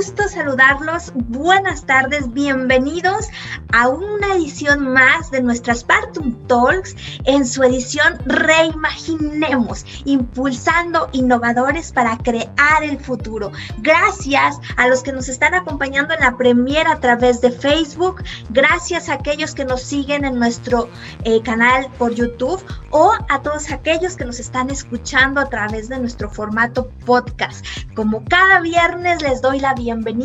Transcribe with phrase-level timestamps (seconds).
[0.00, 1.12] gusto saludarlos.
[1.14, 3.28] Buenas tardes, bienvenidos
[3.72, 12.16] a una edición más de nuestras Spartum Talks en su edición Reimaginemos, impulsando innovadores para
[12.18, 13.50] crear el futuro.
[13.78, 19.08] Gracias a los que nos están acompañando en la premiera a través de Facebook, gracias
[19.08, 20.88] a aquellos que nos siguen en nuestro
[21.24, 25.98] eh, canal por YouTube o a todos aquellos que nos están escuchando a través de
[25.98, 27.66] nuestro formato podcast.
[27.94, 30.20] Como cada viernes les doy la bienvenida,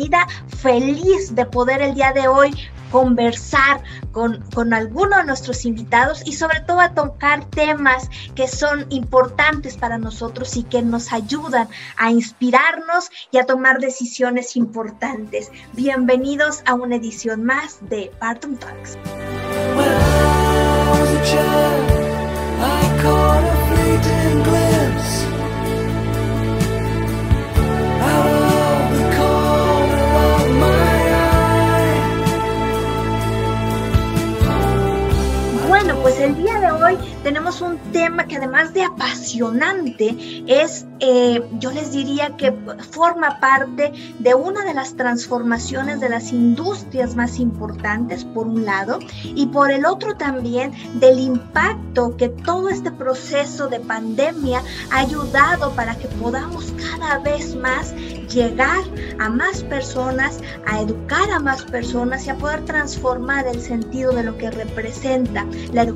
[0.48, 2.52] feliz de poder el día de hoy
[2.90, 8.86] conversar con, con alguno de nuestros invitados y sobre todo a tocar temas que son
[8.90, 15.50] importantes para nosotros y que nos ayudan a inspirarnos y a tomar decisiones importantes.
[15.72, 18.96] Bienvenidos a una edición más de Barton Talks.
[36.06, 41.72] Pues el día de hoy tenemos un tema que además de apasionante es, eh, yo
[41.72, 42.52] les diría que
[42.92, 49.00] forma parte de una de las transformaciones de las industrias más importantes, por un lado,
[49.24, 55.72] y por el otro también del impacto que todo este proceso de pandemia ha ayudado
[55.72, 57.92] para que podamos cada vez más
[58.32, 58.84] llegar
[59.18, 64.22] a más personas, a educar a más personas y a poder transformar el sentido de
[64.22, 65.95] lo que representa la educación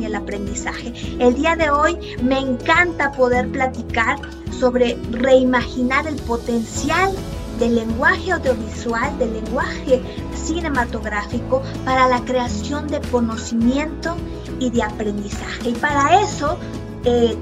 [0.00, 0.92] y el aprendizaje.
[1.18, 4.18] El día de hoy me encanta poder platicar
[4.50, 7.12] sobre reimaginar el potencial
[7.58, 10.02] del lenguaje audiovisual, del lenguaje
[10.34, 14.16] cinematográfico para la creación de conocimiento
[14.58, 15.70] y de aprendizaje.
[15.70, 16.58] Y para eso
[17.08, 17.38] eh,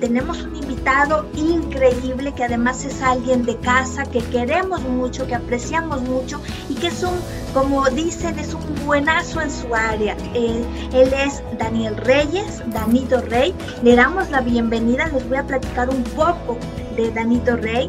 [0.00, 6.02] tenemos un invitado increíble que además es alguien de casa que queremos mucho, que apreciamos
[6.02, 7.14] mucho y que es un,
[7.54, 10.14] como dicen, es un buenazo en su área.
[10.34, 13.54] él es Daniel Reyes, Danito Rey.
[13.82, 16.58] Le damos la bienvenida, les voy a platicar un poco
[16.94, 17.88] de Danito Rey.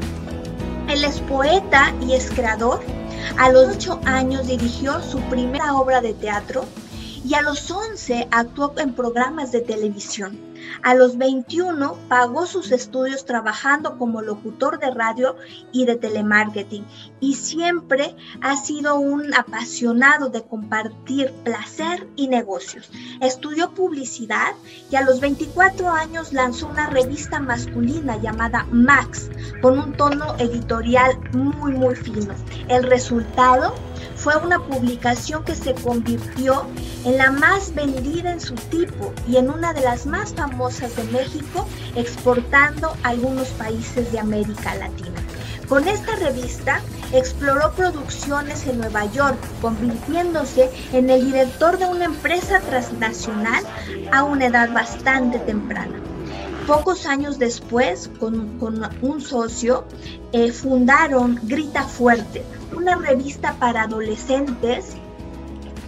[0.87, 2.79] Él es poeta y es creador.
[3.37, 6.63] A los ocho años dirigió su primera obra de teatro
[7.25, 10.48] y a los 11 actuó en programas de televisión.
[10.81, 15.35] A los 21 pagó sus estudios trabajando como locutor de radio
[15.71, 16.85] y de telemarketing
[17.19, 22.89] y siempre ha sido un apasionado de compartir placer y negocios.
[23.21, 24.53] Estudió publicidad
[24.89, 29.29] y a los 24 años lanzó una revista masculina llamada Max
[29.61, 32.33] con un tono editorial muy muy fino.
[32.67, 33.75] El resultado
[34.19, 36.65] fue una publicación que se convirtió
[37.05, 41.05] en la más vendida en su tipo y en una de las más famosas de
[41.05, 41.65] México,
[41.95, 45.21] exportando a algunos países de América Latina.
[45.69, 46.81] Con esta revista
[47.13, 53.63] exploró producciones en Nueva York, convirtiéndose en el director de una empresa transnacional
[54.11, 55.95] a una edad bastante temprana.
[56.69, 58.59] Pocos años después, con,
[59.01, 59.85] un socio,
[60.33, 62.45] eh, fundaron Grita Fuerte,
[62.77, 64.93] una revista para adolescentes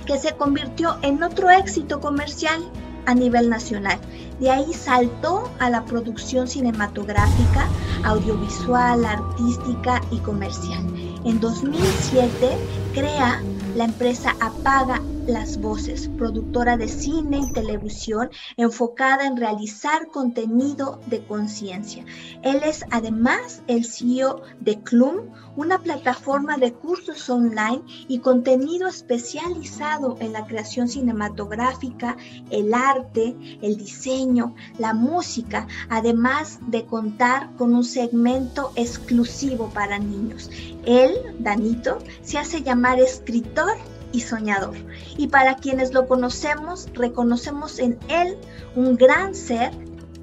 [0.08, 2.64] que se convirtió en otro éxito comercial
[3.06, 4.00] a nivel nacional.
[4.40, 7.70] De ahí saltó a la producción cinematográfica,
[8.04, 10.84] audiovisual, artística y comercial.
[11.26, 12.58] En 2007
[12.96, 13.40] crea
[13.76, 21.24] la empresa Apaga las Voces, productora de cine y televisión enfocada en realizar contenido de
[21.26, 22.06] conciencia.
[22.42, 30.18] Él es además el CEO de Clum, una plataforma de cursos online y contenido especializado
[30.20, 32.18] en la creación cinematográfica,
[32.50, 40.50] el arte, el diseño, la música, además de contar con un segmento exclusivo para niños.
[40.86, 43.74] Él, Danito, se hace llamar escritor
[44.12, 44.76] y soñador.
[45.18, 48.38] Y para quienes lo conocemos, reconocemos en él
[48.76, 49.72] un gran ser,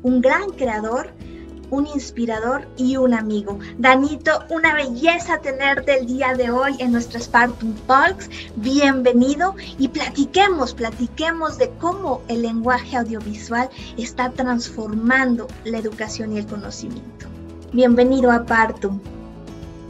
[0.02, 1.12] un gran creador,
[1.70, 3.58] un inspirador y un amigo.
[3.78, 8.28] Danito, una belleza tenerte el día de hoy en nuestro Spartan Talks.
[8.56, 16.46] Bienvenido y platiquemos, platiquemos de cómo el lenguaje audiovisual está transformando la educación y el
[16.46, 17.26] conocimiento.
[17.72, 18.98] Bienvenido a Partum.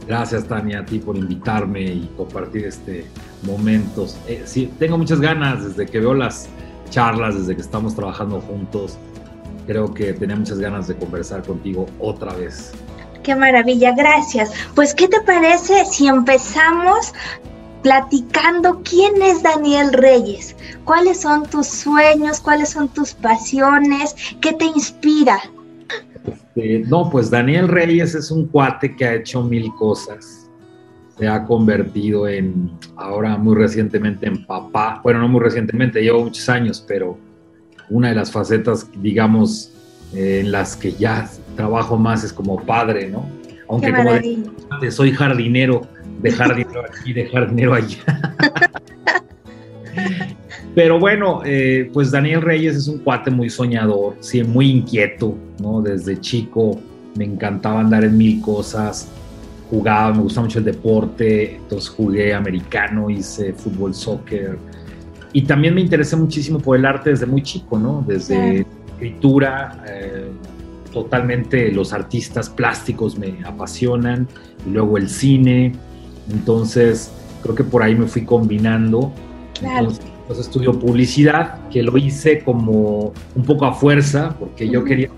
[0.05, 3.05] Gracias, Tania, a ti por invitarme y compartir este
[3.43, 4.07] momento.
[4.27, 6.47] Eh, sí, tengo muchas ganas desde que veo las
[6.89, 8.97] charlas, desde que estamos trabajando juntos.
[9.67, 12.71] Creo que tenía muchas ganas de conversar contigo otra vez.
[13.23, 14.51] Qué maravilla, gracias.
[14.75, 17.13] Pues, ¿qué te parece si empezamos
[17.83, 20.55] platicando quién es Daniel Reyes?
[20.85, 22.39] ¿Cuáles son tus sueños?
[22.39, 24.15] ¿Cuáles son tus pasiones?
[24.41, 25.39] ¿Qué te inspira?
[26.25, 30.38] Este, no, pues Daniel Reyes es un cuate que ha hecho mil cosas.
[31.19, 35.01] Se ha convertido en, ahora muy recientemente, en papá.
[35.03, 37.17] Bueno, no muy recientemente, llevo muchos años, pero
[37.89, 39.73] una de las facetas, digamos,
[40.13, 43.29] eh, en las que ya trabajo más es como padre, ¿no?
[43.67, 45.81] Aunque como de, soy jardinero,
[46.21, 47.97] dejar dinero aquí, dejar dinero allá.
[50.75, 55.81] Pero bueno, eh, pues Daniel Reyes es un cuate muy soñador, sí, muy inquieto, ¿no?
[55.81, 56.79] Desde chico
[57.15, 59.09] me encantaba andar en mil cosas,
[59.69, 64.57] jugaba, me gustaba mucho el deporte, entonces jugué americano, hice fútbol, soccer,
[65.31, 68.03] y también me interesé muchísimo por el arte desde muy chico, ¿no?
[68.07, 70.31] Desde escritura, eh,
[70.91, 74.27] totalmente los artistas plásticos me apasionan,
[74.65, 75.73] y luego el cine,
[76.31, 77.11] entonces
[77.43, 79.11] creo que por ahí me fui combinando.
[79.61, 85.09] Entonces, pues, estudio publicidad, que lo hice como un poco a fuerza, porque yo quería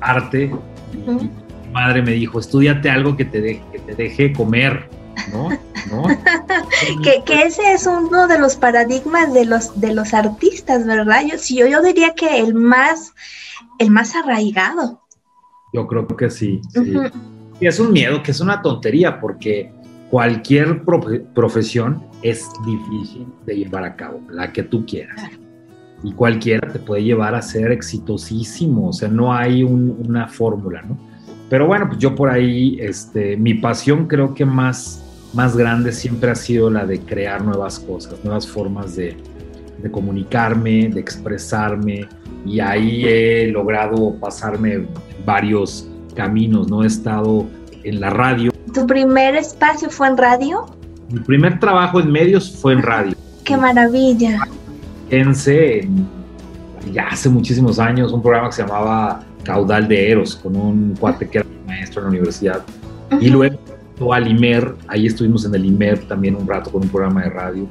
[0.00, 0.50] arte.
[0.92, 1.28] y mi
[1.72, 4.88] madre me dijo, estudiate algo que te, deje, que te deje comer,
[5.32, 5.48] ¿no?
[7.02, 11.22] que, que, ese es uno de los paradigmas de los, de los artistas, ¿verdad?
[11.26, 13.12] Yo, yo, yo diría que el más,
[13.78, 15.00] el más arraigado.
[15.72, 16.60] Yo creo que sí.
[16.72, 16.94] sí.
[17.60, 19.72] Y es un miedo, que es una tontería, porque
[20.10, 20.82] cualquier
[21.34, 25.30] profesión es difícil de llevar a cabo, la que tú quieras.
[26.04, 31.11] Y cualquiera te puede llevar a ser exitosísimo, o sea, no hay una fórmula, ¿no?
[31.52, 35.04] Pero bueno, pues yo por ahí, este, mi pasión creo que más,
[35.34, 39.14] más grande siempre ha sido la de crear nuevas cosas, nuevas formas de,
[39.82, 42.08] de comunicarme, de expresarme,
[42.46, 44.86] y ahí he logrado pasarme
[45.26, 46.84] varios caminos, ¿no?
[46.84, 47.46] He estado
[47.84, 48.50] en la radio.
[48.72, 50.64] ¿Tu primer espacio fue en radio?
[51.10, 53.14] Mi primer trabajo en medios fue en radio.
[53.44, 54.48] ¡Qué maravilla!
[55.10, 55.34] En,
[56.94, 61.28] ya hace muchísimos años, un programa que se llamaba Caudal de Eros, con un cuate
[61.28, 62.62] que era maestro en la universidad.
[63.20, 63.58] Y luego
[64.12, 67.66] al IMER, ahí estuvimos en el IMER también un rato con un programa de radio.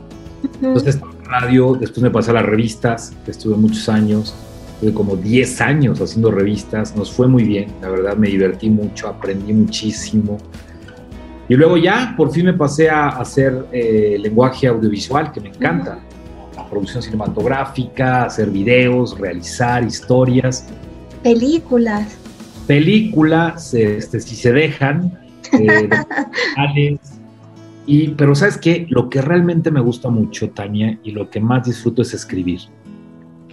[0.62, 4.36] Entonces, radio, después me pasé a las revistas, que estuve muchos años,
[4.80, 9.08] tuve como 10 años haciendo revistas, nos fue muy bien, la verdad me divertí mucho,
[9.08, 10.38] aprendí muchísimo.
[11.48, 16.00] Y luego ya, por fin me pasé a hacer eh, lenguaje audiovisual, que me encanta,
[16.56, 20.66] la producción cinematográfica, hacer videos, realizar historias.
[21.24, 22.18] Películas.
[22.68, 25.20] Películas, este, si se dejan,
[25.60, 26.98] eh,
[27.86, 31.66] y, pero sabes qué, lo que realmente me gusta mucho, Tania, y lo que más
[31.66, 32.62] disfruto es escribir.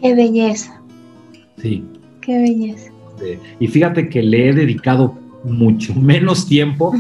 [0.01, 0.81] Qué belleza.
[1.57, 1.85] Sí.
[2.21, 2.93] Qué belleza.
[3.59, 6.93] Y fíjate que le he dedicado mucho menos tiempo,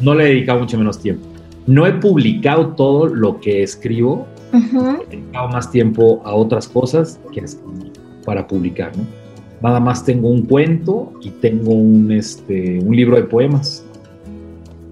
[0.00, 1.26] no le he dedicado mucho menos tiempo.
[1.66, 7.44] No he publicado todo lo que escribo, he dedicado más tiempo a otras cosas que
[8.24, 9.25] para publicar, ¿no?
[9.60, 13.84] Nada más tengo un cuento y tengo un, este, un libro de poemas.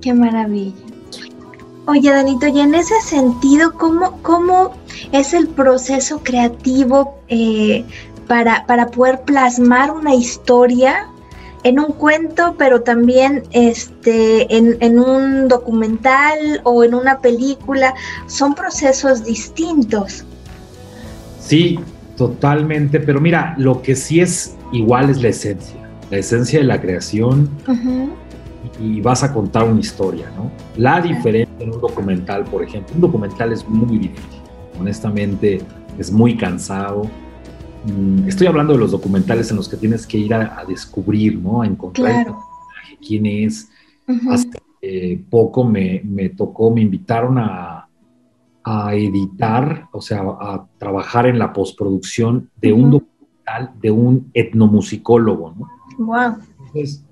[0.00, 0.74] Qué maravilla.
[1.86, 4.72] Oye, Danito, y en ese sentido, ¿cómo, cómo
[5.12, 7.84] es el proceso creativo eh,
[8.26, 11.08] para, para poder plasmar una historia
[11.64, 17.94] en un cuento, pero también este, en, un documental o en una película,
[18.26, 20.24] son procesos distintos.
[21.40, 21.80] Sí,
[22.16, 25.80] totalmente, pero mira, lo que sí es igual es la esencia,
[26.10, 27.48] la esencia de la creación
[28.80, 30.50] y vas a contar una historia, ¿no?
[30.76, 34.40] La diferencia en un documental, por ejemplo, un documental es muy difícil,
[34.78, 35.60] honestamente
[35.98, 37.08] es muy cansado,
[37.84, 41.62] Mm, estoy hablando de los documentales en los que tienes que ir a, descubrir, ¿no?
[41.62, 42.34] A encontrar
[43.06, 43.68] quién es.
[44.30, 44.48] Hace
[45.30, 46.00] poco me,
[46.36, 47.83] tocó, me invitaron a,
[48.92, 55.68] editar, o sea, a trabajar en la postproducción de un documental de un etnomusicólogo, ¿no?
[55.98, 56.38] Wow.
[56.58, 57.04] Entonces,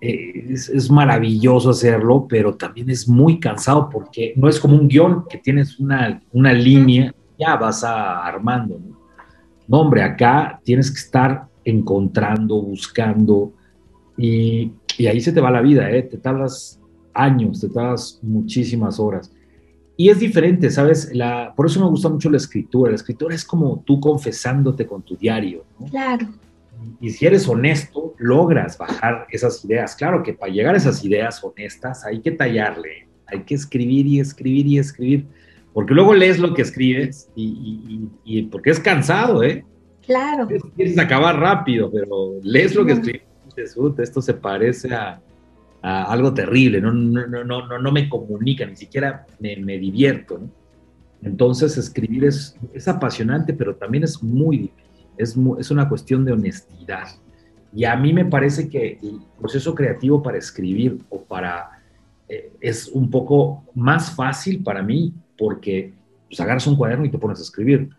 [0.00, 5.24] eh, es, maravilloso hacerlo, pero también es muy cansado porque no es como un guion
[5.28, 8.96] que tienes una, una línea, ya vas a, armando, ¿no?
[9.68, 13.52] No, hombre, acá tienes que estar encontrando, buscando
[14.16, 16.02] y, ahí se te va la vida, ¿eh?
[16.02, 16.80] Te tardas
[17.12, 19.32] años, te tardas muchísimas horas.
[19.96, 21.10] Y es diferente, ¿sabes?
[21.14, 22.90] La, por eso me gusta mucho la escritura.
[22.90, 25.64] La escritura es como tú confesándote con tu diario.
[25.78, 25.86] ¿no?
[25.86, 26.28] Claro.
[27.00, 29.96] Y si eres honesto, logras bajar esas ideas.
[29.96, 34.20] Claro que para llegar a esas ideas honestas hay que tallarle, hay que escribir y
[34.20, 35.26] escribir y escribir.
[35.72, 39.64] Porque luego lees lo que escribes y, porque es cansado, ¿eh?
[40.04, 40.46] Claro.
[40.76, 43.26] Quieres acabar rápido, pero lees lo que escribes
[43.56, 45.20] y esto se parece a,
[45.86, 50.50] algo terrible, no, no, no, no, no me comunica, ni siquiera me, divierto, ¿no?
[51.22, 54.70] Entonces escribir es, es, apasionante, pero también es muy
[55.16, 57.08] es, es una cuestión de honestidad.
[57.74, 61.70] Y a mí me parece que el proceso creativo para escribir o para
[62.28, 65.92] eh, es un poco más fácil para mí porque
[66.28, 67.90] pues, agarras un cuaderno y te pones a escribir.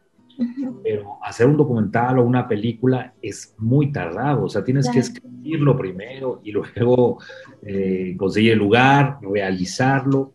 [0.84, 5.78] Pero hacer un documental o una película es muy tardado, o sea, tienes que escribirlo
[5.78, 7.20] primero y luego
[7.64, 10.34] eh, conseguir el lugar, realizarlo.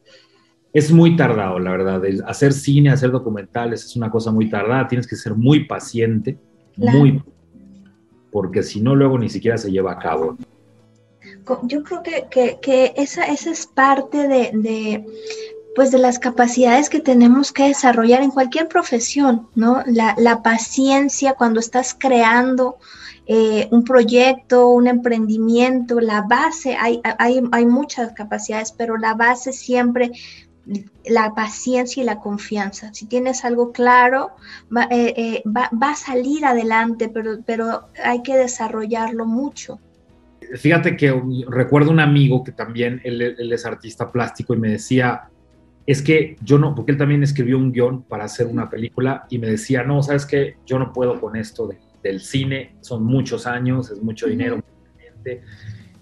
[0.72, 2.02] Es muy tardado, la verdad.
[2.26, 6.38] Hacer cine, hacer documentales es una cosa muy tardada, tienes que ser muy paciente,
[6.76, 7.22] muy
[8.32, 10.36] porque si no, luego ni siquiera se lleva a cabo.
[11.64, 15.04] Yo creo que, esa, esa, es parte de,
[15.74, 19.82] pues de las capacidades que tenemos que desarrollar en cualquier profesión, ¿no?
[19.86, 22.76] La, paciencia cuando estás creando
[23.26, 29.52] eh, un proyecto, un emprendimiento, la base, hay, hay, hay muchas capacidades, pero la base
[29.52, 30.12] siempre
[31.04, 32.92] la paciencia y la confianza.
[32.94, 34.30] Si tienes algo claro,
[34.74, 39.80] va, eh, eh, a salir adelante, pero, pero hay que desarrollarlo mucho.
[40.56, 45.30] Fíjate que recuerdo un amigo que también, él, es artista plástico y me decía,
[45.86, 49.38] es que yo no, porque él también escribió un guion para hacer una película y
[49.38, 51.68] me decía, no, sabes que yo no puedo con esto
[52.02, 54.62] del cine, son muchos años, es mucho dinero,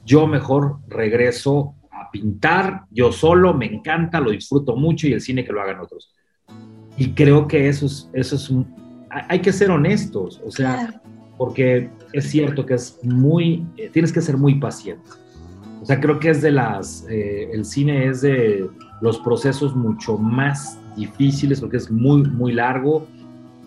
[0.04, 1.74] yo mejor regreso
[2.12, 6.14] pintar yo solo, me encanta, lo disfruto mucho y el cine que lo hagan otros.
[6.96, 8.66] Y creo que eso es, eso es un,
[9.10, 11.00] hay que ser honestos, o sea,
[11.38, 15.08] porque es cierto que es muy, eh, tienes que ser muy paciente.
[15.80, 18.68] O sea, creo que es de las, eh, el cine es de
[19.00, 23.06] los procesos mucho más difíciles porque es muy, muy largo.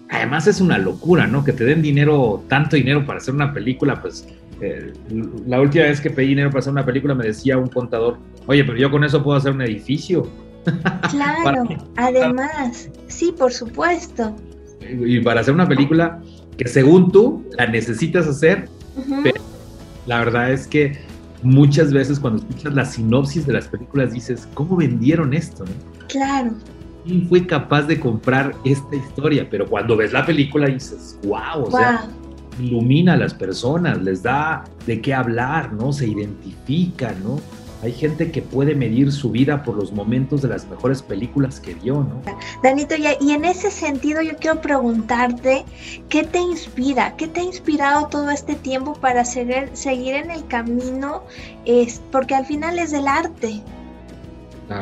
[0.10, 1.44] Además es una locura, ¿no?
[1.44, 4.28] Que te den dinero, tanto dinero para hacer una película, pues
[4.62, 4.94] eh,
[5.48, 8.64] la última vez que pedí dinero para hacer una película me decía un contador, oye,
[8.64, 10.28] pero yo con eso puedo hacer un edificio.
[11.12, 11.66] Claro,
[11.98, 14.34] además, sí, por supuesto.
[14.80, 16.22] Y para hacer una película
[16.58, 18.70] que según tú la necesitas hacer,
[19.24, 19.42] pero
[20.06, 20.98] la verdad es que
[21.44, 25.66] muchas veces cuando escuchas la sinopsis de las películas dices, ¿cómo vendieron esto?
[26.08, 26.52] Claro.
[27.06, 29.48] ¿Quién fue capaz de comprar esta historia?
[29.50, 32.08] Pero cuando ves la película dices, wow, o sea,
[32.60, 35.92] ilumina a las personas, les da de qué hablar, ¿no?
[35.92, 37.40] Se identifica, ¿no?
[37.84, 41.74] Hay gente que puede medir su vida por los momentos de las mejores películas que
[41.74, 42.22] vio, ¿no?
[42.64, 45.66] Danito, y en ese sentido yo quiero preguntarte,
[46.08, 47.14] ¿qué te inspira?
[47.18, 51.24] ¿Qué te ha inspirado todo este tiempo para seguir, seguir en el camino?
[51.66, 53.62] Es, porque al final es del arte,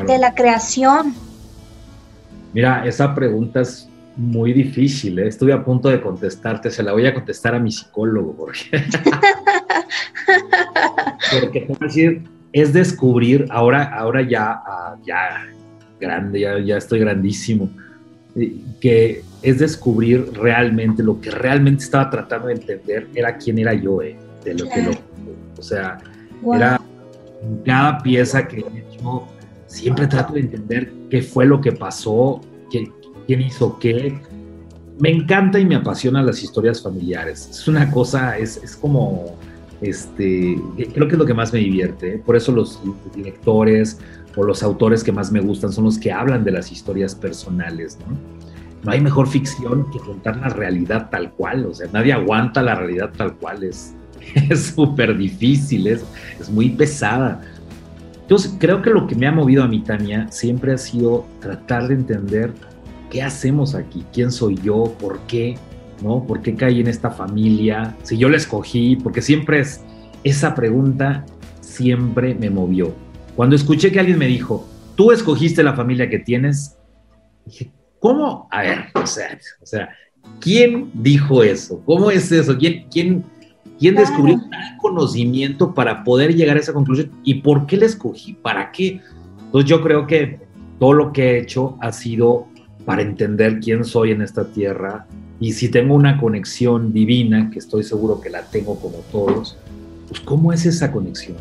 [0.06, 1.12] de la creación.
[2.52, 5.26] Mira, esa pregunta es muy difícil, ¿eh?
[5.26, 8.60] estuve a punto de contestarte, se la voy a contestar a mi psicólogo, porque,
[11.40, 15.46] porque decir, es descubrir, ahora, ahora ya, ah, ya
[15.98, 17.70] grande, ya, ya estoy grandísimo,
[18.80, 24.02] que es descubrir realmente lo que realmente estaba tratando de entender era quién era yo,
[24.02, 24.92] eh, de lo que lo,
[25.58, 25.98] o sea,
[26.54, 26.80] era
[27.64, 29.26] cada pieza que he hecho,
[29.66, 32.40] siempre trato de entender qué fue lo que pasó,
[32.70, 32.90] qué,
[33.26, 34.20] quién hizo qué.
[34.98, 37.48] Me encanta y me apasiona las historias familiares.
[37.50, 39.36] Es una cosa, es, es como,
[39.82, 40.58] este,
[40.94, 42.18] creo que es lo que más me divierte.
[42.18, 42.80] Por eso los
[43.14, 43.98] directores
[44.36, 47.98] o los autores que más me gustan son los que hablan de las historias personales,
[48.00, 48.16] ¿no?
[48.84, 52.74] No hay mejor ficción que contar la realidad tal cual, o sea, nadie aguanta la
[52.74, 53.94] realidad tal cual, es
[54.74, 56.04] súper difícil, es,
[56.40, 57.42] es muy pesada.
[58.22, 61.86] Entonces, creo que lo que me ha movido a mi Tania siempre ha sido tratar
[61.86, 62.52] de entender
[63.12, 64.04] ¿qué hacemos aquí?
[64.10, 64.96] ¿Quién soy yo?
[64.98, 65.58] ¿Por qué?
[66.02, 66.24] ¿No?
[66.26, 67.96] ¿Por qué caí en esta familia?
[68.02, 69.82] Si yo la escogí, porque siempre es,
[70.24, 71.24] esa pregunta
[71.60, 72.92] siempre me movió.
[73.36, 74.66] Cuando escuché que alguien me dijo,
[74.96, 76.76] tú escogiste la familia que tienes,
[77.46, 78.48] dije, ¿cómo?
[78.50, 79.88] A ver, o sea, o sea
[80.40, 81.80] ¿quién dijo eso?
[81.84, 82.56] ¿Cómo es eso?
[82.56, 83.24] ¿Quién, quién,
[83.78, 87.10] quién descubrió tal conocimiento para poder llegar a esa conclusión?
[87.22, 88.34] ¿Y por qué la escogí?
[88.34, 89.00] ¿Para qué?
[89.44, 90.40] Entonces yo creo que
[90.78, 92.48] todo lo que he hecho ha sido
[92.84, 95.06] para entender quién soy en esta tierra
[95.40, 99.58] y si tengo una conexión divina, que estoy seguro que la tengo como todos,
[100.08, 101.36] pues ¿cómo es esa conexión?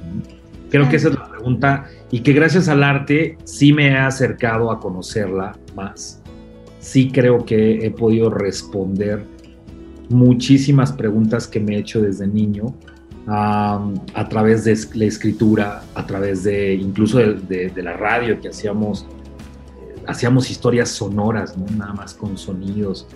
[0.69, 4.71] Creo que esa es la pregunta y que gracias al arte sí me he acercado
[4.71, 6.21] a conocerla más.
[6.79, 9.23] Sí creo que he podido responder
[10.09, 12.73] muchísimas preguntas que me he hecho desde niño
[13.27, 19.05] a través de la escritura, a través de incluso de la radio que hacíamos
[20.07, 21.65] hacíamos historias sonoras, ¿no?
[21.77, 23.07] nada más con sonidos.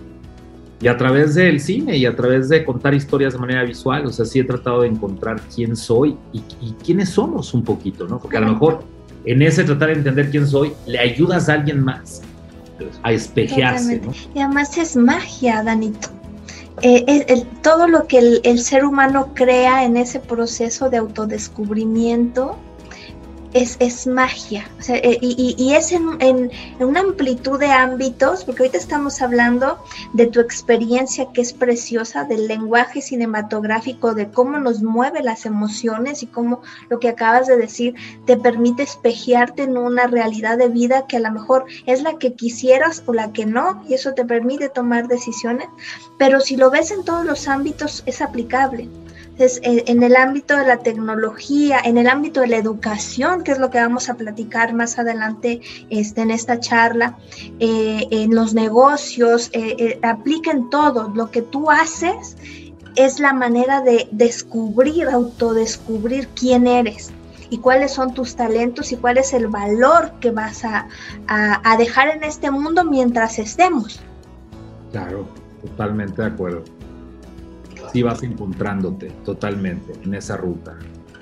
[0.82, 4.12] Y a través del cine y a través de contar historias de manera visual, o
[4.12, 6.42] sea, sí he tratado de encontrar quién soy y,
[6.84, 8.20] quiénes somos un poquito, ¿no?
[8.20, 8.84] Porque a lo mejor
[9.24, 12.22] en ese tratar de entender quién soy, le ayudas a alguien más
[13.04, 14.12] a espejearse, ¿no?
[14.34, 16.10] Y además es magia, Danito.
[16.82, 22.58] Eh, todo lo que el, el, ser humano crea en ese proceso de autodescubrimiento
[23.56, 24.70] es, es magia.
[24.90, 29.80] Eh, y, es en, en, una amplitud de ámbitos, porque ahorita estamos hablando
[30.12, 36.22] de tu experiencia que es preciosa, del lenguaje cinematográfico, de cómo nos mueve las emociones
[36.22, 37.96] y cómo lo que acabas de decir
[38.26, 42.34] te permite espejearte en una realidad de vida que a lo mejor es la que
[42.34, 45.70] quisieras o la que no, y eso te permite tomar decisiones.
[46.18, 48.90] Pero si lo ves en todos los ámbitos, es aplicable.
[49.38, 53.60] Entonces, en el ámbito de la tecnología, en el ámbito de la educación, que es
[53.60, 57.18] lo que vamos a platicar más adelante este, en esta charla,
[57.60, 61.12] eh, en los negocios, eh, eh, aplica en todo.
[61.14, 62.38] Lo que tú haces
[62.96, 67.12] es la manera de descubrir, autodescubrir quién eres
[67.50, 70.88] y cuáles son tus talentos y cuál es el valor que vas a
[71.78, 74.00] dejar en este mundo mientras estemos.
[74.94, 75.28] Claro,
[75.62, 76.75] totalmente de acuerdo
[78.04, 80.78] vas encontrándote totalmente en esa ruta.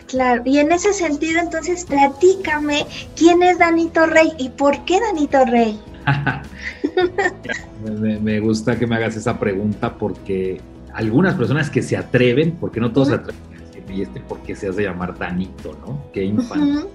[0.08, 5.44] Claro, y en ese sentido, entonces, platícame quién es Danito Rey y por qué Danito
[5.46, 5.80] Rey.
[8.22, 10.62] me, gusta que me hagas esa pregunta porque
[10.94, 13.42] algunas personas que se atreven, porque no todos se atreven
[13.90, 16.04] a y este por qué se hace llamar Danito, ¿no?
[16.14, 16.86] Qué infantil.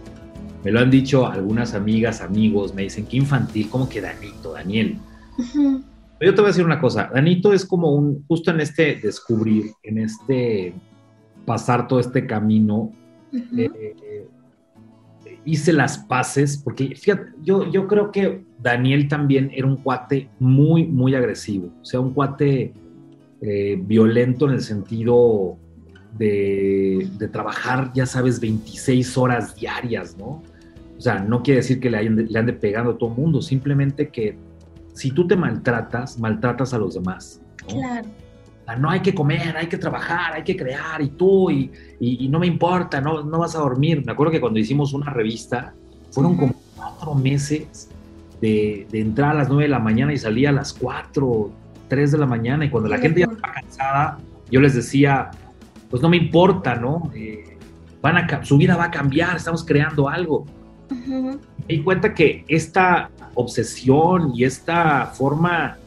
[0.65, 4.99] Me lo han dicho algunas amigas, amigos, me dicen, qué infantil, ¿cómo que Danito, Daniel?
[6.21, 9.67] Yo te voy a decir una cosa, Danito es como un, justo en este descubrir,
[9.83, 10.75] en este
[11.45, 12.93] pasar todo este camino,
[13.57, 14.27] eh,
[15.45, 20.85] hice las paces, porque fíjate, yo, yo creo que Daniel también era un cuate muy,
[20.87, 22.73] muy agresivo, o sea, un cuate
[23.41, 25.57] eh, violento en el sentido
[26.19, 30.43] de, de, trabajar, ya sabes, 26 horas diarias, ¿no?
[30.97, 34.09] O sea, no quiere decir que le, le ande pegando a todo el mundo, simplemente
[34.09, 34.37] que
[34.99, 37.41] si tú te maltratas, maltratas a los demás.
[37.63, 37.81] ¿no?
[37.81, 38.09] Claro.
[38.79, 41.71] no hay que comer, hay que trabajar, hay que crear, y tú, y,
[42.01, 44.05] y, no me importa, no, no vas a dormir.
[44.05, 45.73] Me acuerdo que cuando hicimos una revista,
[46.11, 47.89] fueron como cuatro meses
[48.41, 51.53] de, de, entrar a las nueve de la mañana y salía a las cuatro,
[51.87, 54.19] tres de la mañana, y cuando la gente ya estaba cansada,
[54.51, 55.31] yo les decía,
[55.91, 57.13] pues no me importa, ¿no?
[57.15, 57.57] Eh,
[58.03, 60.45] van a, su vida va a cambiar, estamos creando algo.
[60.91, 65.79] Me di cuenta que esta obsesión y esta forma,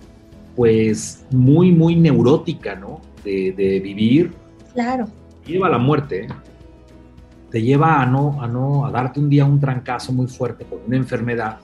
[0.55, 3.01] pues, muy, muy neurótica, ¿no?
[3.23, 4.33] De, vivir.
[4.73, 5.07] Claro.
[5.43, 6.27] Te lleva a la muerte.
[7.51, 10.81] Te lleva a no, a no, a darte un día un trancazo muy fuerte por
[10.87, 11.59] una enfermedad.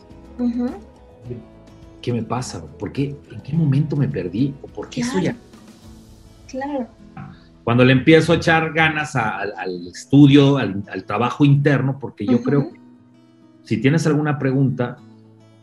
[2.02, 2.64] ¿Qué me pasa?
[2.78, 3.16] ¿Por qué?
[3.32, 4.54] ¿En qué momento me perdí?
[4.62, 5.40] ¿O por qué soy aquí?
[6.48, 6.88] Claro.
[7.64, 12.80] Cuando le empiezo a echar ganas al estudio, al, trabajo interno, porque yo creo que
[13.64, 14.98] si tienes alguna pregunta,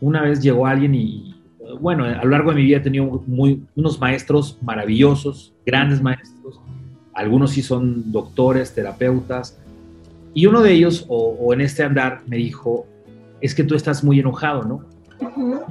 [0.01, 1.35] una vez llegó alguien y,
[1.79, 6.59] bueno, a lo largo de mi vida he tenido muy, unos maestros maravillosos, grandes maestros,
[7.13, 9.57] algunos sí son doctores, terapeutas,
[10.33, 12.85] y uno de ellos, o, en este andar, me dijo,
[13.39, 14.83] es que tú estás muy enojado, ¿no?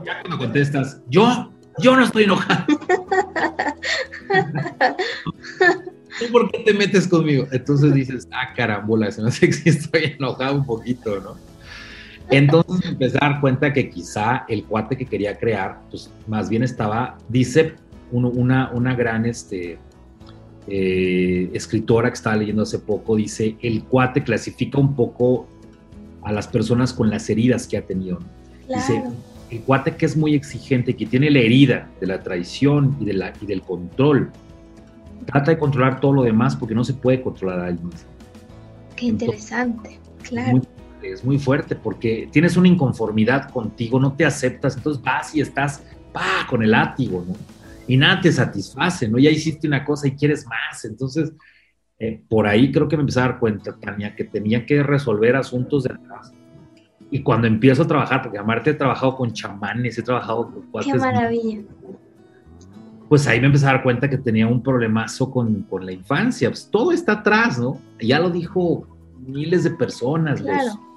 [0.04, 2.64] Ya cuando contestas, yo, yo no estoy enojado.
[6.18, 7.46] ¿Tú por qué te metes conmigo?
[7.52, 11.36] Entonces dices, ah, carambola, se me hace que estoy enojado un poquito, ¿no?
[12.30, 16.62] Entonces empecé a dar cuenta que quizá el cuate que quería crear, pues más bien
[16.62, 17.74] estaba, dice
[18.10, 19.78] una, una gran este,
[20.66, 25.46] eh, escritora que estaba leyendo hace poco, dice, el cuate clasifica un poco
[26.22, 28.20] a las personas con las heridas que ha tenido.
[28.68, 29.02] Dice,
[29.50, 33.12] el cuate que es muy exigente, que tiene la herida de la traición y, de
[33.12, 34.30] la, y del control,
[35.26, 37.90] trata de controlar todo lo demás porque no se puede controlar a alguien.
[38.96, 40.62] Qué interesante, claro
[41.12, 45.82] es muy fuerte porque tienes una inconformidad contigo, no te aceptas, entonces vas y estás
[46.12, 47.34] pa, con el látigo, ¿no?
[47.86, 49.18] Y nada te satisface, ¿no?
[49.18, 51.32] Ya hiciste una cosa y quieres más, entonces
[51.98, 55.36] eh, por ahí creo que me empecé a dar cuenta, Tania, que tenía que resolver
[55.36, 56.32] asuntos de atrás.
[57.10, 60.92] Y cuando empiezo a trabajar, porque aparte he trabajado con chamanes, he trabajado con cuates.
[60.92, 61.60] Qué maravilla.
[63.08, 66.48] Pues ahí me empecé a dar cuenta que tenía un problemazo con, con la infancia.
[66.48, 67.78] Pues todo está atrás, ¿no?
[68.00, 68.88] Ya lo dijo
[69.20, 70.93] miles de personas, claro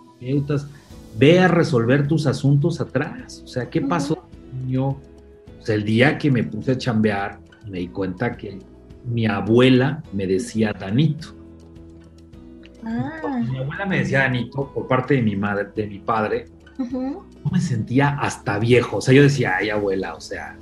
[1.17, 3.41] ve a resolver tus asuntos atrás.
[3.43, 4.97] O sea, ¿qué pasó, niño?
[5.67, 8.59] el día que me puse a chambear, me di cuenta que
[9.05, 11.35] mi abuela me decía Danito.
[12.85, 13.41] Ah.
[13.49, 16.45] Mi abuela me decía Danito por parte de mi madre, de mi padre.
[16.77, 18.97] Yo me sentía hasta viejo.
[18.97, 20.55] O sea, yo decía, ay, abuela, o sea,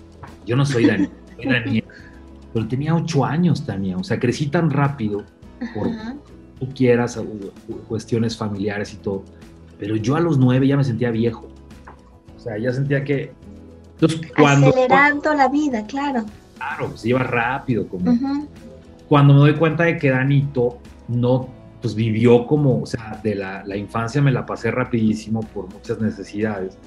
[0.46, 1.86] yo no soy Danito, soy Daniel.
[2.54, 3.98] Pero tenía ocho años también.
[3.98, 5.24] O sea, crecí tan rápido
[5.74, 5.88] por
[6.60, 7.20] tú quieras,
[7.88, 9.24] cuestiones familiares y todo.
[9.80, 11.48] Pero yo a los nueve ya me sentía viejo.
[12.36, 13.34] O sea, ya sentía que...
[13.94, 16.26] Entonces, cuando, Acelerando la vida, claro.
[16.58, 17.88] Claro, se iba rápido.
[17.88, 18.14] Como,
[19.08, 21.50] Cuando me doy cuenta de que Danito no
[21.82, 26.02] pues vivió como, o sea, de la, la infancia me la pasé rapidísimo por muchas
[26.02, 26.78] necesidades,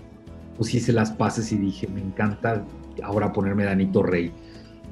[0.56, 2.64] pues hice las paces y dije, me encanta
[3.04, 4.32] ahora ponerme Danito Rey.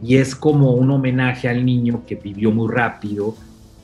[0.02, 3.34] Y es como un homenaje al niño que vivió muy rápido,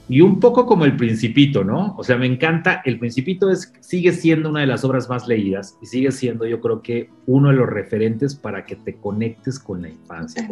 [0.09, 1.95] y un poco como El Principito, ¿no?
[1.97, 5.79] O sea, me encanta, El Principito es, sigue siendo una de las obras más leídas
[5.81, 9.83] y sigue siendo, yo creo que, uno de los referentes para que te conectes con
[9.83, 10.49] la infancia,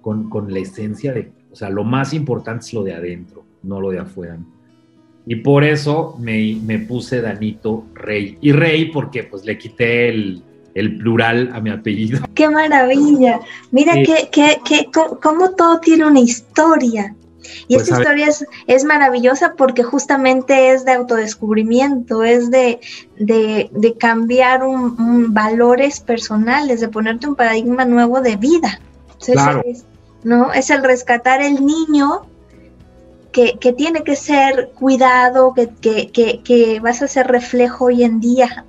[0.00, 3.80] con, con, la esencia de, o sea, lo más importante es lo de adentro, no
[3.80, 4.38] lo de afuera.
[5.26, 8.36] Y por eso me, me puse Danito Rey.
[8.42, 10.42] Y Rey porque pues le quité el,
[10.74, 12.20] el plural a mi apellido.
[12.34, 13.40] ¡Qué maravilla!
[13.70, 14.90] Mira que, que, que,
[15.22, 17.14] cómo todo tiene una historia.
[17.68, 18.28] Y pues esta historia
[18.66, 22.80] es, maravillosa porque justamente es de autodescubrimiento, es de,
[23.16, 28.80] de, cambiar un, valores personales, de ponerte un paradigma nuevo de vida.
[29.26, 29.84] es,
[30.22, 30.52] ¿no?
[30.52, 32.26] es el rescatar el niño
[33.32, 35.68] que, tiene que ser cuidado, que,
[36.10, 38.64] que, que, vas a ser reflejo hoy en día.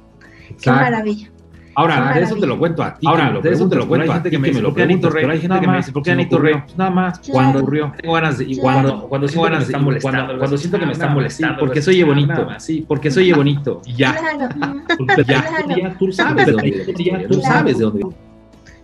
[0.62, 1.32] Qué maravilla.
[1.76, 3.08] Ahora, de eso te lo cuento a ti.
[3.08, 5.60] Ahora, de eso te lo cuento a ti que me, lo pregunta, pero hay gente
[5.60, 6.56] que me dice, ¿por qué Anito Rey?
[6.78, 7.94] Nada más, cuando ocurrió.
[7.98, 10.92] Tengo ganas de, y cuando, cuando siento que me están molestando, cuando siento que me
[10.94, 14.16] están molestando, porque soy bonito, sí, porque soy bonito, y ya.
[15.26, 18.06] Ya, tú sabes de dónde, ya tú sabes de dónde.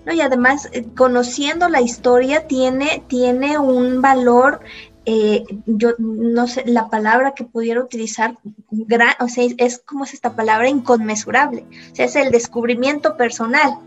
[0.06, 4.62] No, y además, eh, conociendo la historia, tiene, tiene un valor
[5.06, 8.38] eh, yo no sé, la palabra que pudiera utilizar,
[8.70, 13.80] gran, o sea, es como es esta palabra inconmensurable, o sea, es el descubrimiento personal.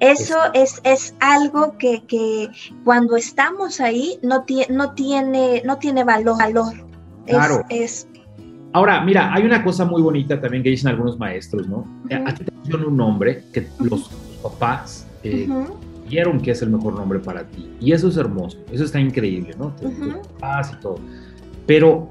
[0.00, 2.48] Eso es, es algo que, que,
[2.84, 6.38] cuando estamos ahí no, no, tiene, no tiene valor.
[6.38, 6.74] valor.
[7.26, 7.64] Claro.
[7.68, 8.06] Es,
[8.72, 11.86] Ahora, mira, hay una cosa muy bonita también que dicen algunos maestros, ¿no?
[12.26, 14.10] Aquí te un nombre que los,
[14.42, 15.48] papás eh,
[16.08, 17.70] vieron que es el mejor nombre para ti.
[17.80, 19.74] Y eso es hermoso, eso está increíble, ¿no?
[20.38, 20.96] Paz y todo.
[21.66, 22.08] Pero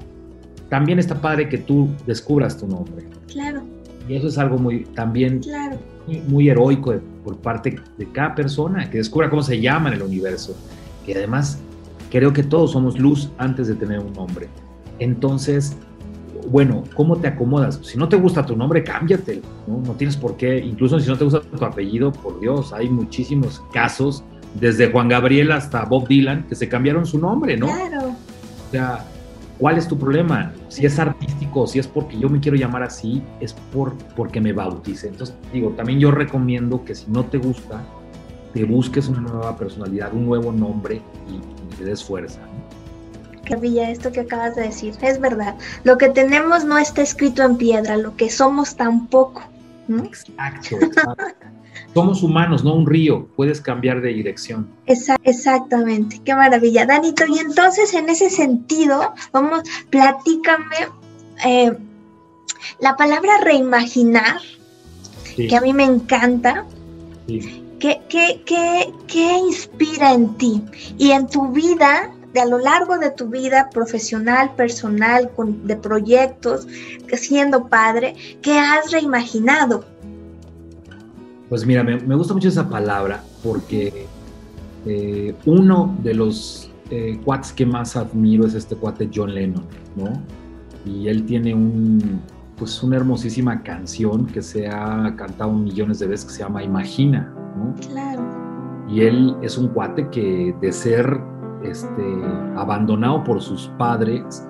[0.68, 3.06] también está padre que tú descubras tu nombre.
[3.26, 3.62] Claro.
[4.08, 5.40] Y eso es algo muy, también
[6.28, 10.56] muy, heroico por parte de cada persona, que descubra cómo se llama en el universo.
[11.06, 11.58] Y además,
[12.10, 14.48] creo que todos somos luz antes de tener un nombre.
[14.98, 15.76] Entonces,
[16.50, 17.80] bueno, ¿cómo te acomodas?
[17.82, 19.78] Si no te gusta tu nombre, cámbiate, ¿no?
[19.78, 23.62] No tienes por qué, incluso si no te gusta tu apellido, por Dios, hay muchísimos
[23.72, 27.66] casos, desde Juan Gabriel hasta Bob Dylan, que se cambiaron su nombre, ¿no?
[27.66, 28.08] Claro.
[28.08, 29.04] O sea,
[29.58, 30.52] ¿cuál es tu problema?
[30.68, 34.52] Si es artístico, si es porque yo me quiero llamar así, es por, porque me
[34.52, 35.08] bautice.
[35.08, 37.82] Entonces, digo, también yo recomiendo que si no te gusta,
[38.54, 42.40] te busques una nueva personalidad, un nuevo nombre y, y te des fuerza.
[43.50, 43.60] ¿No?
[43.60, 44.94] Villa, esto que acabas de decir.
[45.02, 45.56] Es verdad.
[45.84, 49.42] Lo que tenemos no está escrito en piedra, lo que somos tampoco.
[49.88, 50.76] Exacto,
[51.94, 53.28] somos humanos, no un río.
[53.36, 54.68] Puedes cambiar de dirección.
[54.86, 56.20] exactamente.
[56.24, 56.86] Qué maravilla.
[56.86, 60.76] Danito, y entonces en ese sentido, vamos, platícame
[61.44, 61.76] eh,
[62.80, 64.40] la palabra reimaginar,
[65.36, 66.66] que a mí me encanta.
[67.26, 70.62] ¿Qué, qué, qué, ¿Qué inspira en ti?
[70.98, 75.76] Y en tu vida, de a lo largo de tu vida profesional, personal, con, de
[75.76, 76.66] proyectos,
[77.14, 79.84] siendo padre, ¿qué has reimaginado?
[81.48, 84.06] Pues mira, me, gusta mucho esa palabra porque
[84.84, 89.64] eh, uno de los eh, cuates que más admiro es este cuate John Lennon,
[89.96, 90.12] ¿no?
[90.84, 92.20] Y él tiene un,
[92.58, 97.32] pues una hermosísima canción que se ha cantado millones de veces que se llama Imagina,
[97.56, 97.74] ¿no?
[97.88, 98.22] Claro.
[98.88, 101.18] Y él es un cuate que de ser
[101.62, 102.22] este,
[102.56, 104.48] abandonado por sus padres,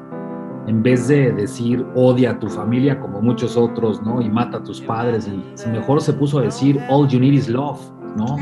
[0.66, 4.20] en vez de decir odia a tu familia como muchos otros, ¿no?
[4.20, 7.48] Y mata a tus padres, y mejor se puso a decir all you need is
[7.48, 7.80] love,
[8.16, 8.36] ¿no?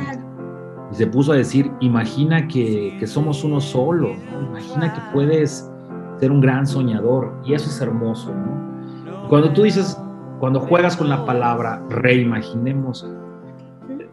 [0.90, 4.48] Y se puso a decir, imagina que, que somos uno solo, ¿no?
[4.48, 5.70] Imagina que puedes
[6.18, 9.28] ser un gran soñador, y eso es hermoso, ¿no?
[9.28, 10.00] Cuando tú dices,
[10.40, 13.06] cuando juegas con la palabra reimaginemos,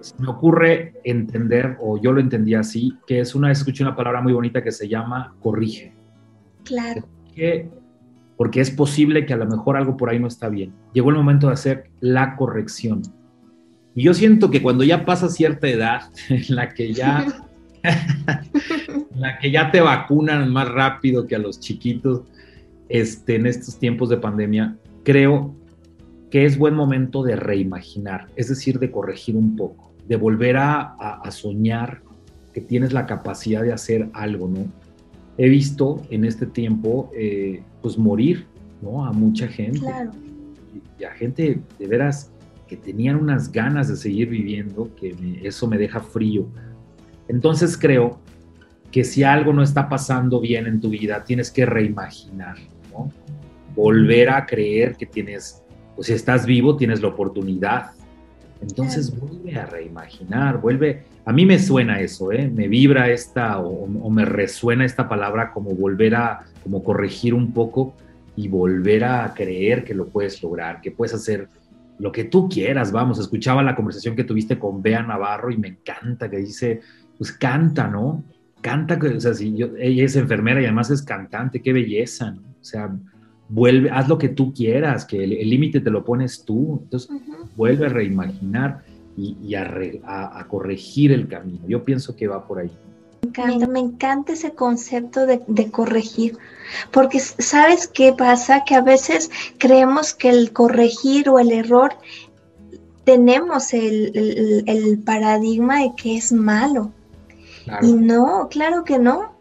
[0.04, 3.96] se me ocurre entender, o yo lo entendí así, que es una vez escuché una
[3.96, 5.94] palabra muy bonita que se llama corrige.
[6.66, 7.06] Claro.
[8.38, 10.74] porque es posible que a lo mejor algo por ahí no está bien.
[10.94, 13.02] Llegó el momento de hacer la corrección.
[13.96, 17.26] Y yo siento que cuando ya pasa cierta edad, en la que ya,
[17.84, 22.24] en la que ya te vacunan más rápido que a los chiquitos,
[22.90, 25.56] este, en estos tiempos de pandemia, creo
[26.30, 31.22] que es buen momento de reimaginar, es decir, de corregir un poco de volver a,
[31.32, 32.02] soñar
[32.54, 34.66] que tienes la capacidad de hacer algo, ¿no?
[35.38, 38.46] He visto en este tiempo, eh, pues morir,
[38.82, 39.06] ¿no?
[39.06, 39.80] A mucha gente.
[39.80, 40.12] Claro.
[41.00, 42.32] Y, a gente de veras
[42.68, 46.48] que tenían unas ganas de seguir viviendo, que eso me deja frío.
[47.28, 48.20] Entonces creo
[48.92, 52.58] que si algo no está pasando bien en tu vida, tienes que reimaginar,
[52.92, 53.10] ¿no?
[53.76, 55.64] volver a creer que tienes,
[55.96, 57.92] pues si estás vivo, tienes la oportunidad.
[58.64, 62.50] Entonces vuelve a reimaginar, vuelve, a mí me suena eso, ¿eh?
[62.50, 67.94] me vibra esta o, me resuena esta palabra como volver a, como corregir un poco
[68.36, 71.50] y volver a creer que lo puedes lograr, que puedes hacer
[72.00, 75.68] lo que tú quieras, vamos, escuchaba la conversación que tuviste con Bea Navarro y me
[75.68, 76.82] encanta que dice,
[77.18, 78.24] pues canta, ¿no?
[78.62, 82.42] Canta, o sea, si yo, ella es enfermera y además es cantante, qué belleza, ¿no?
[82.42, 82.96] O sea,
[83.50, 87.10] vuelve, haz lo que tú quieras, que el límite te lo pones tú, entonces
[87.56, 88.84] vuelve a reimaginar
[89.16, 91.60] y, a, a, corregir el camino.
[91.68, 92.72] Yo pienso que va por ahí.
[93.22, 96.38] Me encanta, me encanta ese concepto de, de, corregir,
[96.92, 101.94] porque sabes qué pasa, que a veces creemos que el corregir o el error
[103.06, 106.92] tenemos el, el, el paradigma de que es malo.
[107.64, 107.88] Claro.
[107.88, 109.34] Y no, claro que no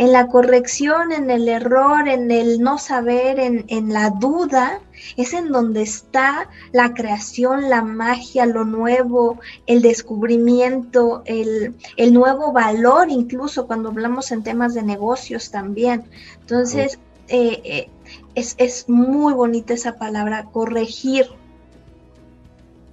[0.00, 4.80] en la corrección, en el error, en el no saber, en, en, la duda,
[5.16, 12.52] es en donde está la creación, la magia, lo nuevo, el descubrimiento, el, el nuevo
[12.52, 16.04] valor, incluso cuando hablamos en temas de negocios también.
[16.40, 17.90] Entonces, eh, eh,
[18.34, 21.26] es, es muy bonita esa palabra, corregir.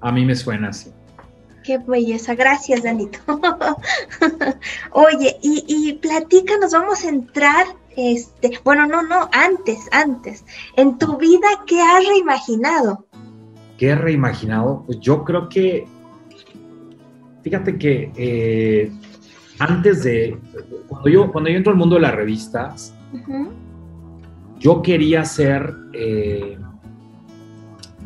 [0.02, 0.92] A mí me suena así.
[1.64, 3.20] Qué belleza, gracias Danito.
[4.92, 7.66] Oye, y, y platícanos, vamos a entrar,
[7.98, 13.06] este, bueno, no, no, antes, antes, en tu vida, ¿qué has reimaginado?
[13.78, 14.84] ¿Qué he reimaginado?
[14.86, 15.88] Pues yo creo que,
[17.44, 18.92] fíjate que eh,
[19.60, 20.40] antes de,
[20.88, 23.50] cuando yo, cuando yo entro al mundo de las revistas, uh -huh.
[24.60, 25.74] yo quería ser...
[25.94, 26.58] Eh,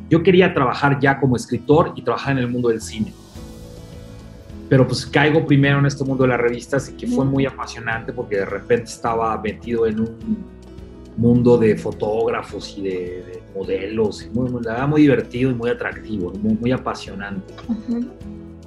[0.09, 3.13] yo quería trabajar ya como escritor y trabajar en el mundo del cine
[4.71, 8.13] pero pues caigo primero en este mundo de las revistas y que fue muy apasionante
[8.13, 10.45] porque de repente estaba metido en un
[11.17, 16.31] mundo de fotógrafos y de, de modelos, y muy, muy, muy divertido y muy atractivo,
[16.41, 17.53] muy, muy apasionante.
[17.67, 18.07] Uh -huh.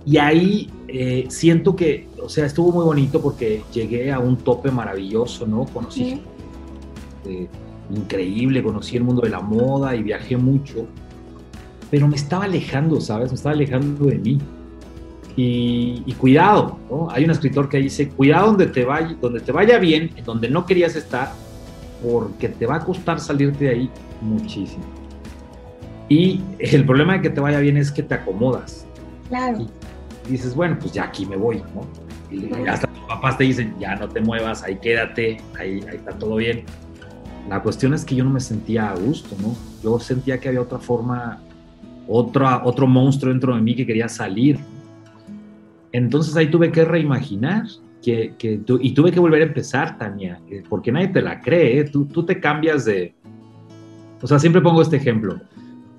[0.04, 4.70] Y ahí eh, siento que, o sea, estuvo muy bonito porque llegué a un tope
[4.70, 5.64] maravilloso, ¿no?
[5.64, 7.44] Conocí uh -huh.
[7.44, 7.48] eh,
[7.88, 10.86] increíble, conocí el mundo de la moda y viajé mucho,
[11.90, 13.30] pero me estaba alejando, ¿sabes?
[13.30, 14.38] Me estaba alejando de mí.
[15.36, 17.08] Y, y, cuidado, ¿no?
[17.10, 20.48] Hay un escritor que dice, cuidado donde te, vaya, donde te vaya bien, en donde
[20.48, 21.32] no querías estar,
[22.02, 24.84] porque te va a costar salirte de ahí muchísimo.
[26.08, 28.86] Y el problema de que te vaya bien es que te acomodas.
[29.28, 29.66] Claro.
[30.26, 31.86] Y dices, bueno, pues ya aquí me voy, ¿no?
[32.30, 36.12] Y hasta tus papás te dicen, ya no te muevas, ahí quédate, ahí, ahí está
[36.12, 36.64] todo bien.
[37.48, 39.54] La cuestión es que yo no me sentía a gusto, ¿no?
[39.82, 41.40] Yo sentía que había otra forma,
[42.08, 44.58] otra, otro monstruo dentro de mí que quería salir.
[45.94, 47.66] Entonces ahí tuve que reimaginar
[48.02, 51.78] que, que tu, y tuve que volver a empezar, Tania, porque nadie te la cree,
[51.78, 51.84] ¿eh?
[51.84, 53.14] tú, tú, te cambias de...
[54.20, 55.40] O sea, siempre pongo este ejemplo.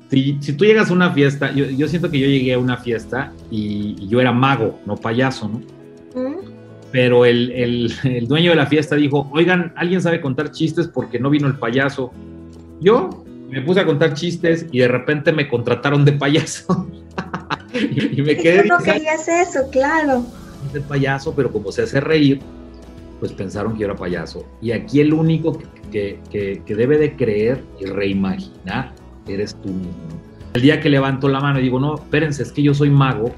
[0.10, 2.76] Si, si tú llegas a una fiesta, yo, yo, siento que yo llegué a una
[2.76, 5.60] fiesta y, y yo era mago, no payaso, ¿no?
[6.22, 6.40] ¿Mm?
[6.92, 11.22] Pero el, el, el dueño de la fiesta dijo, oigan, ¿alguien sabe contar chistes porque
[11.22, 12.12] no vino el payaso?
[12.82, 16.86] Yo me puse a contar chistes y de repente me contrataron de payaso.
[17.76, 18.64] y, me quedé.
[18.64, 20.26] Tú no querías eso, claro.
[20.74, 22.40] De payaso, pero como se hace reír,
[23.20, 24.46] pues pensaron que yo era payaso.
[24.62, 28.94] Y aquí el único que, que, que, que debe de creer y reimaginar
[29.28, 29.94] eres tú mismo.
[30.54, 33.32] El día que levanto la mano y digo, no, espérense, es que yo soy mago,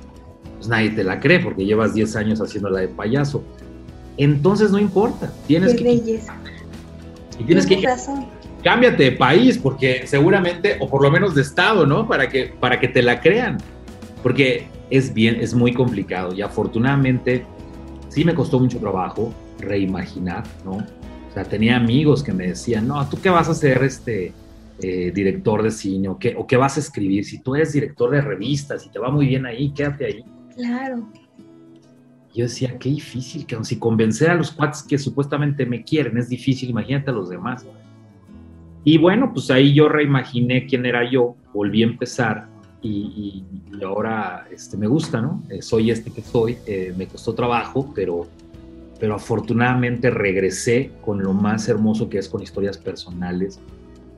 [0.56, 3.44] pues nadie te la cree porque llevas 10 años haciéndola de payaso.
[4.18, 5.84] Entonces no importa, tienes Qué que.
[5.84, 6.36] Belleza.
[7.40, 7.88] Y tienes, tienes que.
[7.88, 8.26] Razón.
[8.64, 12.08] Cámbiate de país, porque seguramente, o por lo menos de estado, ¿no?
[12.08, 13.58] Para que, para que te la crean
[14.24, 17.46] porque es bien, es muy complicado y afortunadamente
[18.10, 20.78] sí me costó mucho trabajo reimaginar, ¿no?
[20.78, 24.34] O sea, tenía amigos que me decían, no, ¿tú qué vas a hacer este
[24.80, 27.26] eh, director de cine o qué, o qué vas a escribir?
[27.26, 30.26] Si tú eres director de revistas y te va muy bien ahí, quédate ahí.
[30.56, 31.08] Claro.
[32.34, 36.30] Yo decía, qué difícil, que si convencer a los cuates que supuestamente me quieren es
[36.30, 37.66] difícil, imagínate a los demás.
[38.84, 42.48] Y bueno, pues ahí yo reimaginé quién era yo, volví a empezar
[42.82, 45.44] y, y, ahora este, me gusta, ¿no?
[45.50, 48.28] Eh, soy este que soy, eh, me costó trabajo, pero,
[49.00, 53.60] pero afortunadamente regresé con lo más hermoso que es con historias personales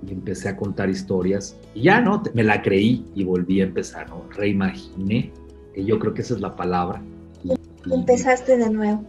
[0.07, 2.21] y empecé a contar historias y ya, ¿no?
[2.33, 4.23] Me la creí y volví a empezar, ¿no?
[4.31, 5.31] Reimaginé,
[5.73, 7.01] que yo creo que esa es la palabra.
[7.43, 7.53] Y,
[7.93, 9.03] Empezaste de nuevo.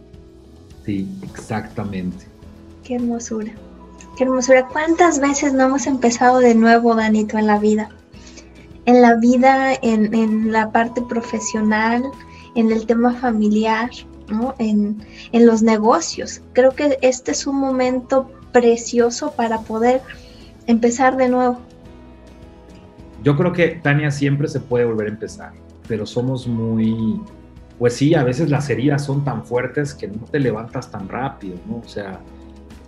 [0.85, 2.25] Sí, exactamente.
[2.83, 3.51] Qué hermosura.
[4.17, 4.67] Qué hermosura.
[4.67, 7.89] ¿Cuántas veces no hemos empezado de nuevo, Danito, en la vida?
[8.85, 12.03] En la vida, en, en, la parte profesional,
[12.55, 13.89] en el tema familiar,
[14.29, 14.55] ¿no?
[14.59, 16.41] en, en, los negocios.
[16.53, 20.01] Creo que este es un momento precioso para poder
[20.67, 21.59] empezar de nuevo.
[23.23, 25.53] Yo creo que Tania siempre se puede volver a empezar,
[25.87, 27.21] pero somos muy,
[27.77, 31.55] pues sí, a veces las heridas son tan fuertes que no te levantas tan rápido,
[31.67, 31.77] ¿no?
[31.85, 32.19] O sea,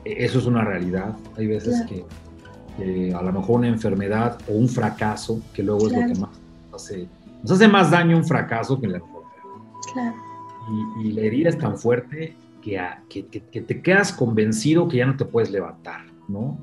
[0.05, 1.15] e-, eso es una realidad.
[1.37, 2.03] Hay veces que,
[2.79, 6.29] a lo mejor una enfermedad o un fracaso, que luego es lo que más
[6.73, 7.07] hace,
[7.41, 9.23] nos hace más daño un fracaso que la enfermedad.
[9.93, 10.15] Claro.
[11.03, 15.17] Y, la herida es tan fuerte que, que, que, te quedas convencido que ya no
[15.17, 16.57] te puedes levantar, ¿no?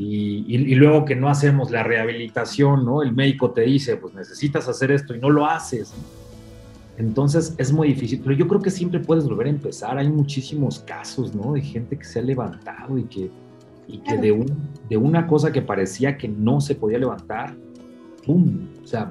[0.00, 3.02] Y, luego que no hacemos la rehabilitación, ¿no?
[3.02, 5.92] El médico te dice, pues necesitas hacer esto y no lo haces.
[6.98, 9.98] Entonces es muy difícil, pero yo creo que siempre puedes volver a empezar.
[9.98, 11.52] Hay muchísimos casos, ¿no?
[11.52, 13.30] De gente que se ha levantado y que,
[13.88, 14.46] y que de, un,
[14.88, 17.56] de una cosa que parecía que no se podía levantar,
[18.24, 18.68] ¡pum!
[18.84, 19.10] O sea,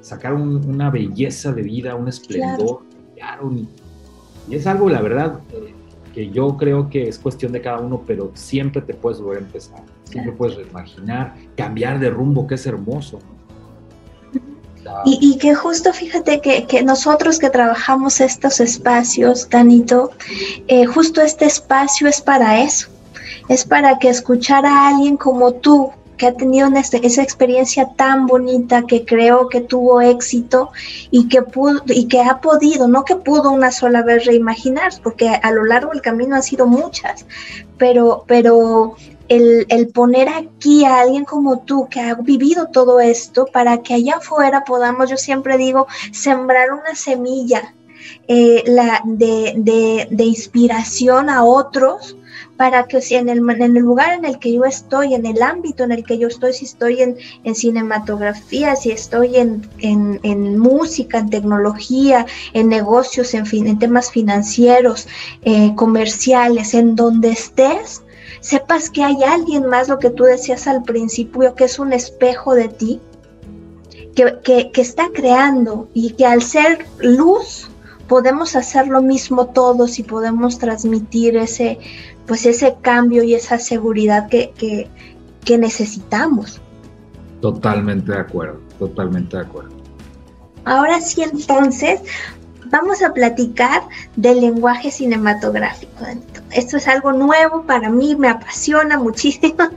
[0.00, 2.82] sacaron una belleza de vida, un esplendor,
[3.16, 3.66] y,
[4.52, 5.40] y, es algo, la verdad,
[6.14, 9.46] que yo creo que es cuestión de cada uno, pero siempre te puedes volver a
[9.46, 13.18] empezar, siempre puedes reimaginar, cambiar de rumbo, que es hermoso.
[15.06, 20.10] Y, que justo fíjate que, que, nosotros que trabajamos estos espacios, Danito,
[20.68, 22.88] eh, justo este espacio es para eso,
[23.48, 28.84] es para que escuchar a alguien como tú, que ha tenido esa experiencia tan bonita,
[28.86, 30.70] que creo que tuvo éxito
[31.10, 35.28] y que, pudo, y que ha podido, no que pudo una sola vez reimaginar, porque
[35.28, 37.26] a lo largo del camino han sido muchas,
[37.78, 38.96] pero, pero
[39.28, 43.94] el, el, poner aquí a alguien como tú que ha vivido todo esto para que
[43.94, 47.74] allá afuera podamos, yo siempre digo, sembrar una semilla
[48.28, 52.16] eh, la, de, de, de inspiración a otros
[52.64, 55.42] para que si en el, en el lugar en el que yo estoy, en el
[55.42, 61.28] ámbito en el que yo estoy, si estoy en, cinematografía, si estoy en, música, en
[61.28, 62.24] tecnología,
[62.54, 65.06] en negocios, en, fin, en temas financieros,
[65.42, 68.02] eh, comerciales, en donde estés,
[68.40, 72.54] sepas que hay alguien más, lo que tú decías al principio, que es un espejo
[72.54, 72.98] de ti,
[74.14, 77.68] que, que está creando y que al ser luz,
[78.08, 81.78] podemos hacer lo mismo todos y podemos transmitir ese
[82.26, 84.52] pues ese cambio y esa seguridad que,
[85.44, 86.60] que, necesitamos.
[87.40, 89.70] Totalmente de acuerdo, totalmente de acuerdo.
[90.64, 92.00] Ahora sí, entonces,
[92.66, 93.82] vamos a platicar
[94.16, 96.06] del lenguaje cinematográfico.
[96.50, 99.56] Esto es algo nuevo para mí, me apasiona muchísimo,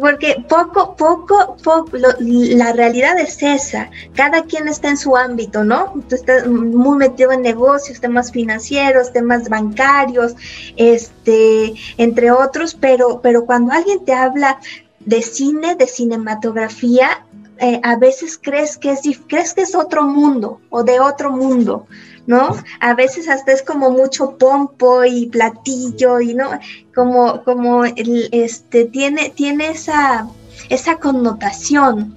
[0.00, 3.90] porque poco, poco, poco, la realidad es esa.
[4.14, 5.92] Cada quien está en su ámbito, ¿no?
[6.08, 10.34] Tú estás muy metido en negocios, temas financieros, temas bancarios,
[10.76, 14.58] este, entre otros, pero, pero cuando alguien te habla
[15.00, 17.24] de cine, de cinematografía,
[17.60, 21.86] eh, a veces crees que, es, crees que es otro mundo o de otro mundo,
[22.26, 22.56] ¿no?
[22.80, 26.50] A veces hasta es como mucho pompo y platillo y no,
[26.94, 30.26] como, como este, tiene, tiene esa,
[30.70, 32.14] esa connotación.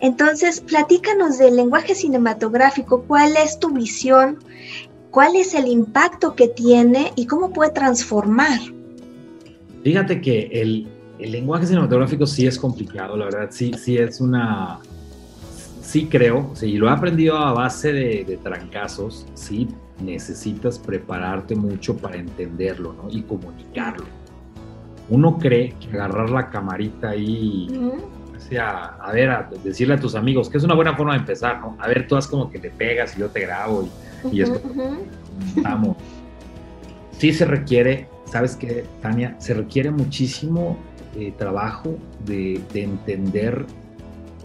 [0.00, 4.38] Entonces, platícanos del lenguaje cinematográfico, cuál es tu visión,
[5.10, 8.60] cuál es el impacto que tiene y cómo puede transformar.
[9.82, 10.86] Fíjate que el,
[11.18, 14.78] el lenguaje cinematográfico sí es complicado, la verdad, sí, sí es una...
[15.82, 19.68] Sí creo, sí, lo he aprendido a base de, trancazos, sí
[20.00, 23.08] necesitas prepararte mucho para entenderlo, ¿no?
[23.08, 24.04] Y comunicarlo.
[25.08, 27.68] Uno cree que agarrar la camarita ahí,
[28.36, 31.20] o sea, a ver, a decirle a tus amigos, que es una buena forma de
[31.20, 31.76] empezar, ¿no?
[31.78, 33.88] A ver, tú haz como que te pegas y yo te grabo
[34.32, 34.60] y, y esto.
[35.62, 35.96] Vamos.
[37.12, 39.36] Sí se requiere, ¿sabes qué, Tania?
[39.38, 40.76] Se requiere muchísimo
[41.18, 43.64] eh, trabajo de, entender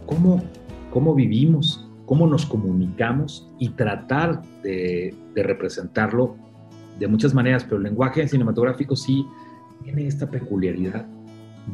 [0.06, 0.42] cómo,
[0.90, 6.36] cómo vivimos, cómo nos comunicamos y tratar de, representarlo
[6.98, 9.26] de muchas maneras, pero el lenguaje cinematográfico sí
[9.82, 11.06] tiene esta peculiaridad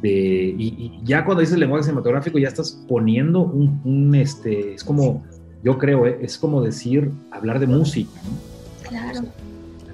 [0.00, 5.25] de, y, ya cuando dices lenguaje cinematográfico ya estás poniendo un, este, es como,
[5.62, 8.88] yo creo, eh, es como decir, hablar de música, ¿no?
[8.88, 9.20] Claro.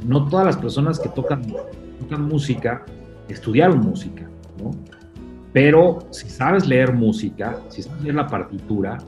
[0.07, 1.43] no todas las personas que tocan,
[2.01, 2.85] tocan música
[3.29, 4.29] estudiaron música,
[4.63, 4.73] ¿no?
[5.55, 8.99] Pero si sabes leer música, si sabes leer la partitura,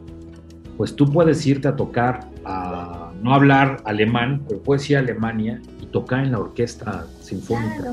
[0.77, 5.61] pues tú puedes irte a tocar, a no hablar alemán, pero puedes ir a Alemania
[5.83, 7.93] y tocar en la orquesta sinfónica.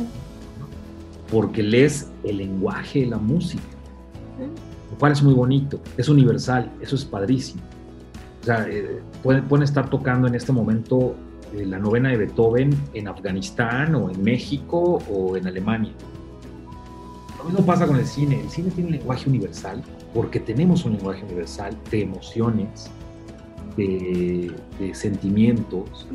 [1.32, 3.64] Porque lees el lenguaje de la música,
[4.92, 7.64] lo cual es muy bonito, es universal, eso es padrísimo.
[8.44, 11.16] O sea, eh, pueden, estar tocando en este momento
[11.56, 15.94] eh, la novena de Beethoven en Afganistán o en México o en Alemania
[17.44, 18.40] lo mismo pasa con el cine.
[18.40, 19.82] El cine tiene un lenguaje universal
[20.14, 22.90] porque tenemos un lenguaje universal de emociones,
[23.76, 24.52] de,
[24.94, 26.08] sentimientos.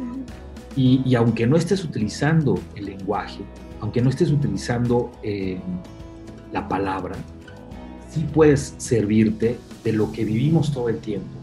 [0.76, 3.40] Y, aunque no estés utilizando el lenguaje,
[3.80, 5.58] aunque no estés utilizando eh,
[6.52, 7.16] la palabra,
[8.08, 11.36] sí puedes servirte de lo que vivimos todo el tiempo,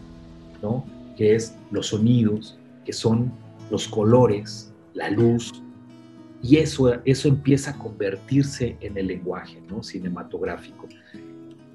[0.62, 0.84] ¿no?
[1.16, 3.30] Que es los sonidos, que son
[3.70, 5.62] los colores, la luz,
[6.42, 9.82] y eso, eso empieza a convertirse en el lenguaje ¿no?
[9.82, 10.86] cinematográfico.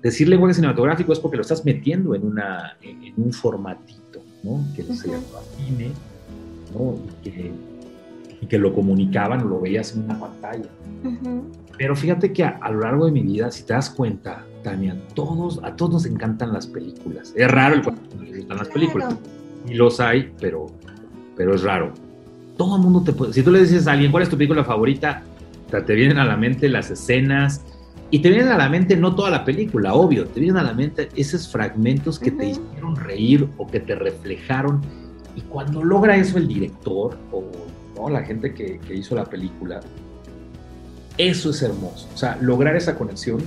[0.02, 4.64] Decir lenguaje cinematográfico es porque lo estás metiendo en, una, en un formatito, ¿no?
[4.76, 5.24] que se llama
[5.58, 5.92] cine,
[6.74, 6.96] ¿no?
[7.24, 7.52] y, que,
[8.42, 10.70] y, que, lo comunicaban o lo veías en una pantalla.
[11.78, 15.60] Pero fíjate que a, lo largo de mi vida, si te das cuenta, Tania, todos,
[15.64, 17.34] a todos nos encantan las películas.
[17.36, 19.16] Es raro el cuando nos gustan las películas.
[19.68, 20.68] Y los hay, pero,
[21.36, 21.94] pero es raro
[22.58, 23.34] todo el mundo te puede.
[23.34, 25.24] Si tú le dices a alguien, ¿cuál es tu película favorita?
[25.80, 27.62] te vienen a la mente las escenas
[28.10, 30.74] y te vienen a la mente no toda la película, obvio, te vienen a la
[30.74, 34.82] mente esos fragmentos que te hicieron reír o que te reflejaron.
[35.34, 39.80] Y cuando logra eso el director o la gente que, hizo la película,
[41.18, 42.10] eso es hermoso.
[42.14, 43.42] O sea, lograr esa conexión,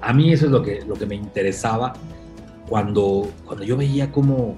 [0.00, 1.92] a mí eso es lo que, lo que me interesaba
[2.68, 4.56] cuando, cuando yo veía cómo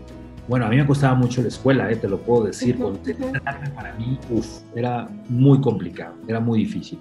[0.50, 2.76] bueno, a mí me costaba mucho la escuela, eh, te lo puedo decir.
[2.76, 6.98] Concentrarme para mí, uf, era muy complicado, era muy difícil.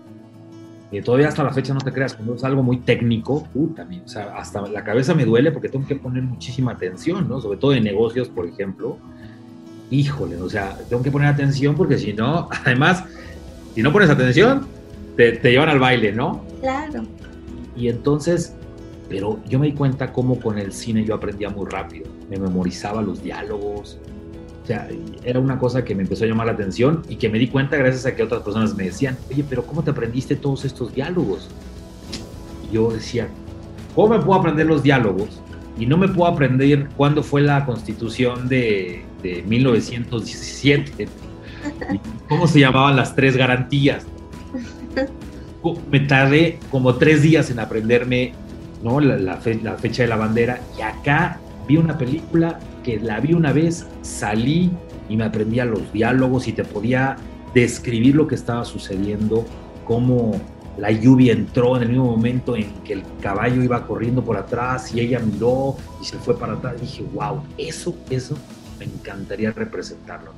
[0.92, 4.08] Y todavía hasta la fecha no te creas, cuando es algo muy técnico, puta, o
[4.08, 7.42] sea, hasta la cabeza me duele porque tengo que poner muchísima atención, ¿no?
[7.42, 8.98] Sobre todo en negocios, por ejemplo.
[9.90, 13.04] Híjole, o sea, tengo que poner atención porque si no, además,
[13.74, 14.68] si no pones atención,
[15.18, 16.46] te, te llevan al baile, ¿no?
[16.62, 17.02] Claro.
[17.76, 18.54] Y entonces,
[19.10, 23.02] pero yo me di cuenta cómo con el cine yo aprendía muy rápido, me memorizaba
[23.02, 23.98] los diálogos,
[24.64, 24.88] o sea,
[25.24, 27.76] era una cosa que me empezó a llamar la atención y que me di cuenta
[27.76, 31.50] gracias a que otras personas me decían, oye, pero ¿cómo te aprendiste todos estos diálogos?
[32.70, 33.28] Y yo decía,
[33.96, 35.42] ¿cómo me puedo aprender los diálogos?
[35.78, 41.08] Y no me puedo aprender cuándo fue la constitución de, de 1917,
[42.30, 44.06] cómo se llamaban las tres garantías.
[45.92, 48.34] Me tardé como tres días en aprenderme
[48.84, 49.00] ¿no?
[49.00, 50.60] La, fecha de la bandera.
[50.78, 51.40] Y acá
[51.70, 54.72] vi una película que la vi una vez, salí
[55.08, 57.16] y me aprendía los diálogos y te podía
[57.54, 59.46] describir lo que estaba sucediendo,
[59.86, 60.42] cómo
[60.80, 64.96] la lluvia entró en el mismo momento en que el caballo iba corriendo por atrás
[64.96, 66.82] y ella miró y se fue para atrás.
[66.82, 68.36] dije, wow, eso, eso
[68.80, 70.32] me encantaría representarlo.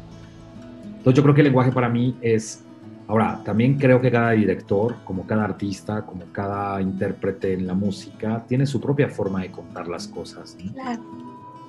[0.84, 2.65] Entonces yo creo que el lenguaje para mí es
[3.12, 8.45] Ahora, también creo que cada director, como cada artista, como cada intérprete en la música,
[8.47, 10.55] tiene su propia forma de contar las cosas.
[10.74, 11.01] Claro.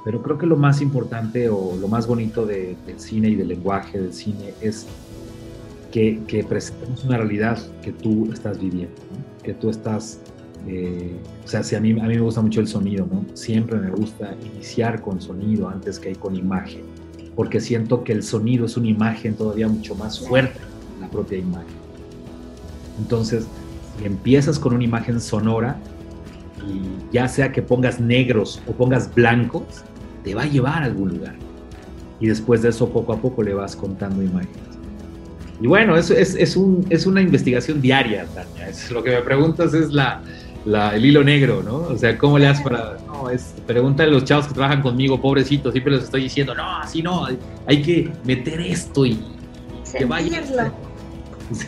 [0.05, 4.01] Pero creo que lo más importante o lo más bonito del cine y del lenguaje
[4.01, 4.87] del cine es
[5.91, 8.95] que, que presentemos una realidad que tú estás viviendo,
[9.43, 10.21] que tú estás...
[10.69, 13.25] Eh, o sea, si a, mí, a mí me gusta mucho el sonido, ¿no?
[13.35, 16.83] Siempre me gusta iniciar con sonido antes que con imagen,
[17.35, 20.72] porque siento que el sonido es una imagen todavía mucho más fuerte
[21.03, 21.67] la propia imagen.
[22.99, 23.47] Entonces,
[23.99, 25.77] si empiezas con una imagen sonora,
[26.67, 29.65] y ya sea que pongas negros o pongas blancos,
[30.25, 31.35] te va a llevar a algún lugar.
[32.21, 34.57] Y después de eso, poco a poco le vas contando imágenes.
[35.61, 38.69] Y bueno, eso es, es, un, es una investigación diaria, Tania.
[38.69, 40.23] Es, lo que me preguntas es la,
[40.65, 41.77] la, el hilo negro, ¿no?
[41.79, 42.99] O sea, ¿cómo le haces para...?
[43.07, 46.79] No, es, pregúntale a los chavos que trabajan conmigo, pobrecitos, siempre les estoy diciendo, no,
[46.79, 47.27] así no,
[47.67, 49.21] hay que meter esto y,
[49.97, 50.43] que vaya...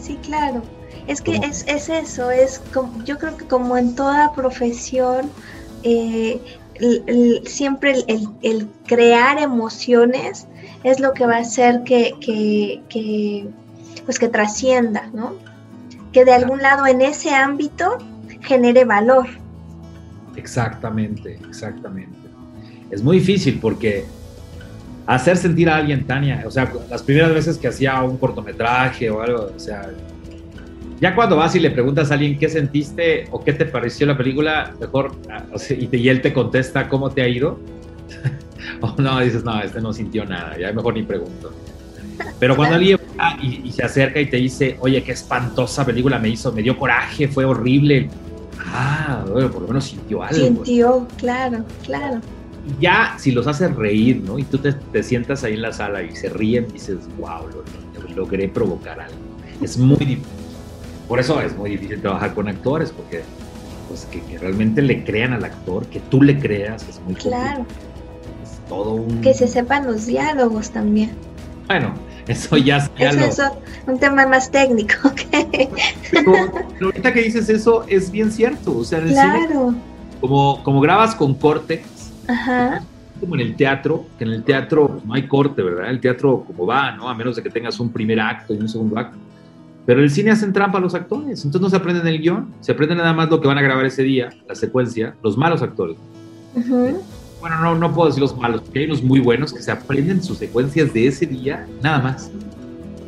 [0.00, 0.18] Sí.
[0.22, 0.62] claro.
[1.06, 5.30] Es que es, es, eso, es como, yo creo que como en toda profesión,
[5.84, 6.40] eh,
[7.44, 10.46] siempre el, crear emociones
[10.84, 12.14] es lo que va a hacer que,
[12.88, 13.48] que,
[14.04, 15.34] pues que trascienda, ¿no?
[16.12, 17.98] Que de algún lado en ese ámbito
[18.40, 19.26] genere valor.
[20.36, 22.16] Exactamente, exactamente.
[22.90, 24.04] Es muy difícil porque
[25.06, 29.20] hacer sentir a alguien, Tania, o sea, las primeras veces que hacía un cortometraje o
[29.20, 29.90] algo, o sea,
[31.00, 34.16] ya cuando vas y le preguntas a alguien qué sentiste o qué te pareció la
[34.16, 37.58] película, mejor, ah, y, él te contesta cómo te ha ido,
[38.80, 41.52] o no, dices, no, este no sintió nada, ya mejor ni pregunto.
[42.38, 46.18] Pero cuando alguien va y, y, se acerca y te dice, oye, qué espantosa película
[46.18, 48.08] me hizo, me dio coraje, fue horrible.
[48.66, 50.36] Ah, bueno, por lo menos sintió algo.
[50.36, 52.20] Sintió, claro, claro
[52.80, 54.38] ya si los haces reír, ¿no?
[54.38, 58.48] Y tú te, sientas ahí en la sala y se ríen, dices, wow, lo, logré
[58.48, 59.16] provocar algo.
[59.60, 60.24] Es muy difícil.
[61.08, 63.22] Por eso es muy difícil trabajar con actores, porque
[63.88, 67.66] pues que, realmente le crean al actor, que tú le creas, es muy Claro.
[68.42, 69.20] Es todo un...
[69.20, 71.10] Que se sepan los diálogos también.
[71.66, 71.94] Bueno,
[72.28, 73.52] eso ya es eso es
[73.86, 74.94] un tema más técnico.
[76.10, 76.34] Pero,
[76.80, 78.76] ahorita que dices eso, es bien cierto.
[78.76, 79.74] O sea, claro.
[80.20, 81.82] como, como grabas con corte,
[82.28, 82.82] Ajá.
[83.20, 85.90] Como en el teatro, que en el teatro no hay corte, ¿verdad?
[85.90, 87.08] El teatro como va, ¿no?
[87.08, 89.16] A menos de que tengas un primer acto y un segundo acto.
[89.84, 92.72] Pero el cine hacen trampa a los actores, entonces no se aprenden el guion, se
[92.72, 95.96] aprenden nada más lo que van a grabar ese día, la secuencia, los malos actores.
[97.40, 100.22] Bueno, no, no puedo decir los malos, porque hay unos muy buenos que se aprenden
[100.22, 102.30] sus secuencias de ese día, nada más.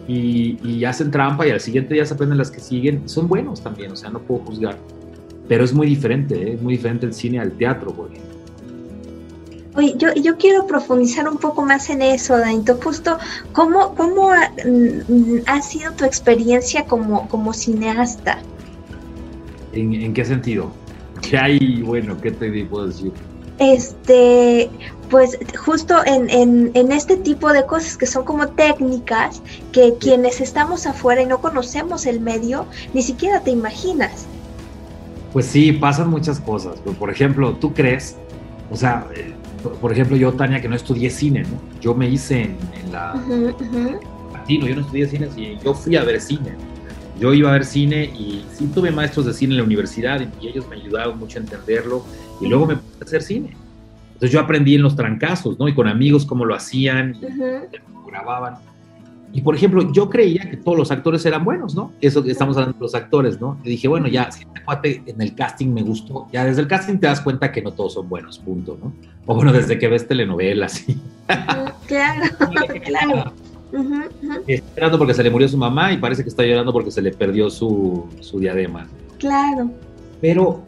[0.08, 3.62] Y, y hacen trampa y al siguiente día se aprenden las que siguen, son buenos
[3.62, 4.76] también, o sea, no puedo juzgar.
[5.46, 6.54] Pero es muy diferente, ¿eh?
[6.54, 8.33] es muy diferente el cine al teatro, por ejemplo.
[9.76, 12.78] Oye, yo, yo quiero profundizar un poco más en eso, Danito.
[12.82, 13.18] Justo,
[13.52, 18.38] ¿cómo, cómo ha, mm, ha sido tu experiencia como, como cineasta?
[19.72, 20.70] ¿En, ¿En, qué sentido?
[21.28, 23.12] ¿Qué hay, bueno, qué te puedo decir?
[23.58, 24.70] Este,
[25.10, 30.40] pues justo en, en, en, este tipo de cosas que son como técnicas que quienes
[30.40, 34.26] estamos afuera y no conocemos el medio, ni siquiera te imaginas.
[35.32, 36.78] Pues sí, pasan muchas cosas.
[36.98, 38.16] Por ejemplo, tú crees,
[38.70, 39.34] o sea, eh,
[39.72, 41.80] por ejemplo, yo, Tania, que no estudié cine, ¿no?
[41.80, 43.14] Yo me hice en, la...
[44.32, 46.52] Latino, yo no estudié cine, y yo fui a ver cine.
[47.18, 50.48] Yo iba a ver cine y sí tuve maestros de cine en la universidad y,
[50.48, 52.04] ellos me ayudaron mucho a entenderlo
[52.40, 53.56] y luego me puse a hacer cine.
[54.14, 55.68] Entonces yo aprendí en los trancazos, ¿no?
[55.68, 57.14] Y con amigos cómo lo hacían,
[57.84, 58.56] cómo grababan.
[59.34, 61.92] Y por ejemplo, yo creía que todos los actores eran buenos, ¿no?
[62.00, 63.58] Eso que estamos hablando de los actores, ¿no?
[63.64, 66.68] Y dije, bueno, ya, si este cuate en el casting me gustó, ya desde el
[66.68, 68.92] casting te das cuenta que no todos son buenos, punto, ¿no?
[69.26, 70.84] O bueno, desde que ves telenovelas.
[71.86, 72.22] Claro,
[72.84, 73.32] claro.
[74.46, 77.00] Está llorando porque se le murió su mamá y parece que está llorando porque se
[77.00, 78.86] le perdió su, su diadema.
[79.18, 79.70] Claro.
[80.20, 80.62] Pero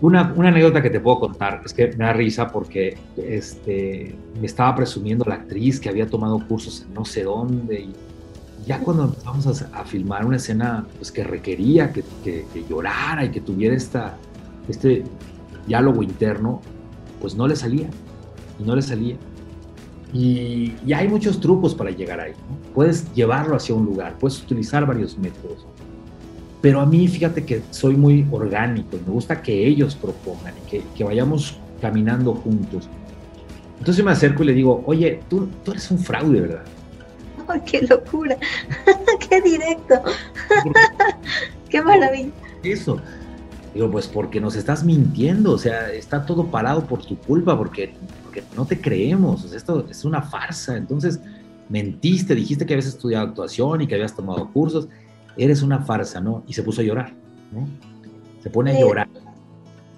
[0.00, 4.46] una, una, anécdota que te puedo contar es que me da risa porque este, me
[4.46, 7.92] estaba presumiendo la actriz que había tomado cursos en no sé dónde y
[8.66, 13.24] ya cuando empezamos a, a filmar una escena pues, que requería que, que, que, llorara
[13.24, 14.16] y que tuviera esta,
[14.68, 15.04] este
[15.66, 16.60] diálogo interno,
[17.20, 17.88] pues no le salía
[18.58, 19.16] y no le salía.
[20.12, 22.32] Y, y hay muchos trucos para llegar ahí.
[22.32, 22.74] ¿no?
[22.74, 25.66] Puedes llevarlo hacia un lugar, puedes utilizar varios métodos
[26.66, 30.68] pero a mí, fíjate que soy muy orgánico y me gusta que ellos propongan y
[30.68, 32.88] que, que vayamos caminando juntos.
[33.78, 36.64] Entonces me acerco y le digo, oye, tú, tú eres un fraude, ¿verdad?
[37.48, 38.36] ¡Ay, qué locura!
[39.28, 39.94] ¡Qué directo!
[41.68, 42.30] ¡Qué maravilla!
[42.62, 43.00] Eso.
[43.74, 47.94] Digo, pues porque nos estás mintiendo, o sea, está todo parado por tu culpa, porque,
[48.24, 50.76] porque no te creemos, o sea, esto es una farsa.
[50.76, 51.20] Entonces,
[51.68, 54.88] mentiste, dijiste que habías estudiado actuación y que habías tomado cursos
[55.36, 56.42] eres una farsa, ¿no?
[56.46, 57.12] Y se puso a llorar,
[57.52, 57.68] ¿no?
[58.42, 59.08] Se pone a llorar.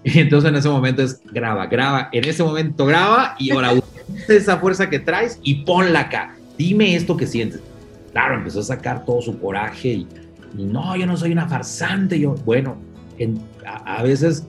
[0.04, 3.84] Y entonces en ese momento es graba, graba, en ese momento graba y ahora usa
[4.28, 6.34] esa fuerza que traes y ponla acá.
[6.58, 7.60] Dime esto que sientes.
[8.12, 10.06] Claro, empezó a sacar todo su coraje y,
[10.54, 12.18] no, yo no soy una farsante.
[12.18, 12.76] Yo, bueno,
[13.18, 14.44] en, a, a, veces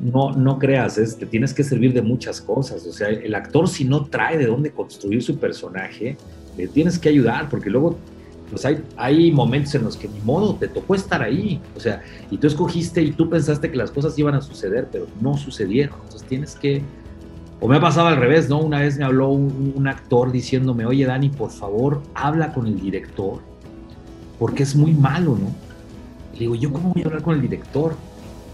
[0.00, 2.86] no, no creas, es, te tienes que servir de muchas cosas.
[2.86, 6.16] O sea, el actor si no trae de dónde construir su personaje,
[6.56, 7.98] le tienes que ayudar porque luego
[8.50, 12.02] pues hay, hay momentos en los que ni modo, te tocó estar ahí, o sea,
[12.30, 15.96] y tú escogiste y tú pensaste que las cosas iban a suceder, pero no sucedieron,
[16.04, 16.82] entonces tienes que,
[17.60, 18.60] o me ha pasado al revés, ¿no?
[18.60, 22.80] Una vez me habló un, un actor diciéndome, oye Dani, por favor, habla con el
[22.80, 23.40] director,
[24.38, 25.48] porque es muy malo, ¿no?
[26.34, 27.94] Le digo, ¿yo cómo voy a hablar con el director?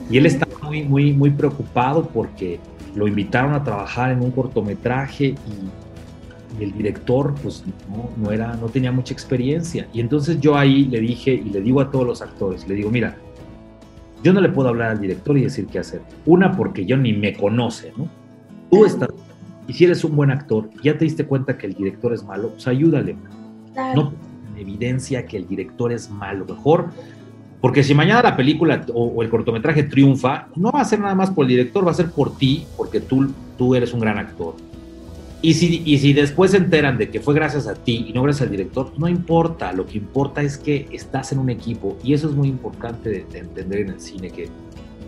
[0.09, 2.61] Y él estaba muy, muy, muy preocupado porque
[2.95, 5.35] lo invitaron a trabajar en un cortometraje
[6.59, 9.89] y el director pues no, no, era, no tenía mucha experiencia.
[9.93, 12.91] Y entonces yo ahí le dije y le digo a todos los actores, le digo,
[12.91, 13.17] mira,
[14.23, 16.03] yo no le puedo hablar al director y decir qué hacer.
[16.27, 18.09] Una, porque yo ni me conoce, ¿no?
[18.73, 19.11] Tú estás,
[19.69, 22.51] y si eres un buen actor, ya te diste cuenta que el director es malo,
[22.51, 23.17] pues ayúdale.
[23.73, 24.03] Claro.
[24.03, 26.45] No evidencia que el director es malo.
[26.47, 26.89] Mejor,
[27.61, 31.31] porque si mañana la película o, el cortometraje triunfa, no va a ser nada más
[31.31, 34.55] por el director, va a ser por ti, porque tú, tú eres un gran actor.
[35.43, 38.23] Y si, y si después se enteran de que fue gracias a ti y no
[38.23, 42.15] gracias al director, no importa, lo que importa es que estás en un equipo y
[42.15, 44.49] eso es muy importante de, de entender en el cine, que,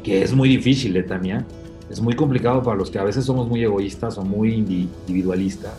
[0.03, 1.47] que es muy difícil, ¿eh, Tania?
[1.91, 5.74] Es muy complicado para los que a veces somos muy egoístas o muy individualistas.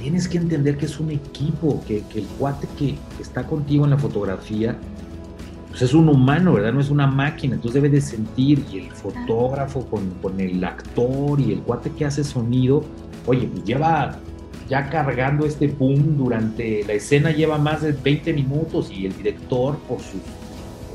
[0.00, 3.90] Tienes que entender que es un equipo, que, que el cuate que está contigo en
[3.90, 4.76] la fotografía
[5.70, 6.72] pues es un humano, ¿verdad?
[6.72, 11.40] No es una máquina, entonces debe de sentir y el fotógrafo con, con el actor
[11.40, 12.84] y el cuate que hace sonido,
[13.24, 14.18] oye, pues lleva
[14.68, 19.78] ya cargando este boom durante la escena, lleva más de 20 minutos y el director,
[19.88, 20.18] por su,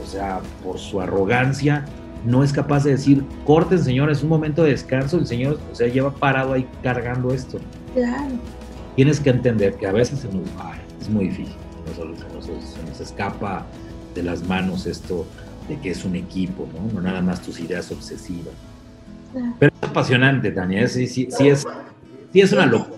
[0.03, 1.85] o sea, por su arrogancia,
[2.25, 5.87] no es capaz de decir, corten señores, un momento de descanso, el señor, o sea,
[5.87, 7.59] lleva parado ahí cargando esto.
[7.93, 8.33] Claro.
[8.95, 11.55] Tienes que entender que a veces se nos va, es muy difícil,
[11.95, 13.65] se nos, se nos escapa
[14.13, 15.25] de las manos esto
[15.67, 16.93] de que es un equipo, ¿no?
[16.93, 18.53] No nada más tus ideas obsesivas.
[19.31, 19.53] Claro.
[19.59, 21.65] Pero es apasionante, Tania, sí, sí, sí es
[22.35, 22.97] sí es una locura.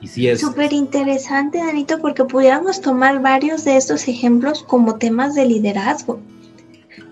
[0.00, 0.40] Y sí es...
[0.40, 6.20] Súper interesante, Danito, porque pudiéramos tomar varios de estos ejemplos como temas de liderazgo.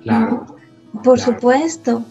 [0.05, 0.54] Claro.
[1.03, 2.03] Por supuesto.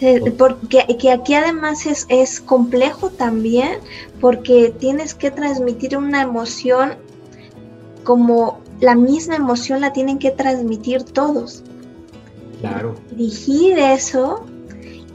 [0.00, 3.78] Eh, porque que aquí además es, es complejo también
[4.20, 6.96] porque tienes que transmitir una emoción
[8.02, 11.62] como la misma emoción la tienen que transmitir todos.
[12.60, 12.96] Claro.
[13.10, 14.44] Dirigir eso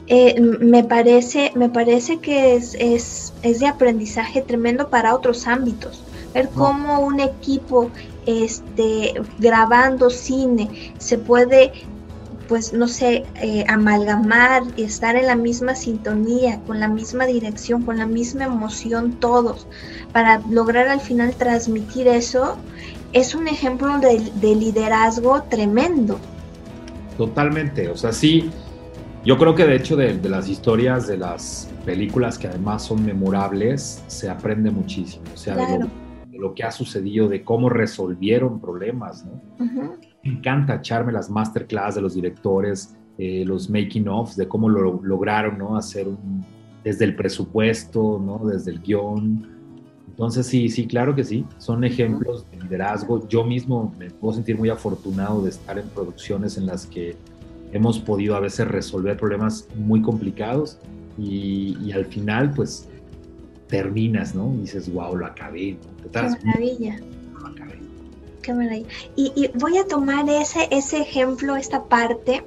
[0.06, 6.02] eh, me, parece, me parece que es, es, es, de aprendizaje tremendo para otros ámbitos.
[6.34, 7.90] Ver cómo un equipo
[8.26, 11.72] este, grabando cine se puede
[12.50, 17.84] pues no sé, eh, amalgamar y estar en la misma sintonía, con la misma dirección,
[17.84, 19.68] con la misma emoción todos,
[20.12, 22.56] para lograr al final transmitir eso,
[23.12, 26.18] es un ejemplo de, liderazgo tremendo.
[27.16, 28.50] Totalmente, o sea, sí,
[29.24, 34.02] yo creo que de hecho de, las historias de las películas que además son memorables,
[34.08, 35.88] se aprende muchísimo, o sea, de,
[36.32, 40.00] lo, que ha sucedido, de cómo resolvieron problemas, ¿no?
[40.22, 45.58] Encanta echarme las masterclass de los directores, eh, los making of, de cómo lo lograron,
[45.58, 45.76] ¿no?
[45.76, 46.44] Hacer un,
[46.84, 48.46] desde el presupuesto, ¿no?
[48.46, 49.60] Desde el guion,
[50.20, 51.46] entonces, sí, sí, claro que sí.
[51.56, 53.26] Son ejemplos de liderazgo.
[53.26, 57.16] Yo mismo me puedo sentir muy afortunado de estar en producciones en las que
[57.72, 60.78] hemos podido a veces resolver problemas muy complicados
[61.16, 62.86] y, al final, pues,
[63.66, 64.52] terminas, ¿no?
[64.56, 65.78] Y dices, wow, lo acabé.
[66.12, 67.00] Qué maravilla.
[68.42, 68.88] Qué maravilla.
[69.16, 72.42] Y, voy a tomar ese, ese ejemplo, esta parte,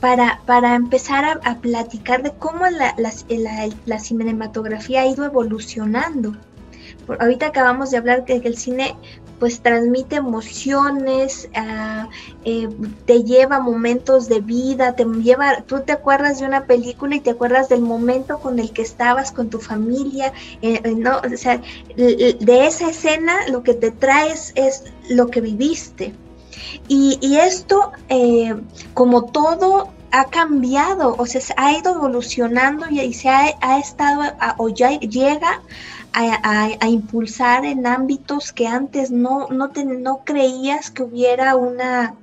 [0.00, 2.94] para, para empezar a, platicar de cómo la,
[3.86, 6.34] la, cinematografía ha ido evolucionando.
[7.18, 8.96] ahorita acabamos de hablar de que el cine
[9.40, 11.48] pues transmite emociones,
[12.44, 12.68] eh,
[13.06, 17.30] te lleva momentos de vida, te lleva, tú te acuerdas de una película y te
[17.30, 21.18] acuerdas del momento con el que estabas con tu familia, eh, eh, ¿no?
[21.18, 21.60] O sea,
[21.96, 26.14] de esa escena lo que te traes es lo que viviste.
[26.86, 27.92] Y, esto,
[28.94, 34.22] como todo, ha cambiado, o sea, ha ido evolucionando y, se ha, estado,
[34.58, 35.62] o ya llega
[36.12, 42.16] a, impulsar en ámbitos que antes no, no, creías que hubiera una,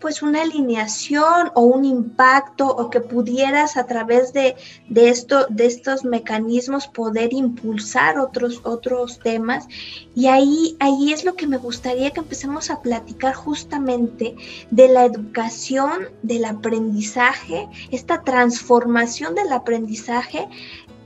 [0.00, 4.56] pues una alineación o un impacto o que pudieras a través de,
[4.88, 9.66] de, esto, de estos mecanismos poder impulsar otros, otros temas.
[10.14, 14.36] Y ahí, ahí es lo que me gustaría que empecemos a platicar justamente
[14.70, 20.48] de la educación, del aprendizaje, esta transformación del aprendizaje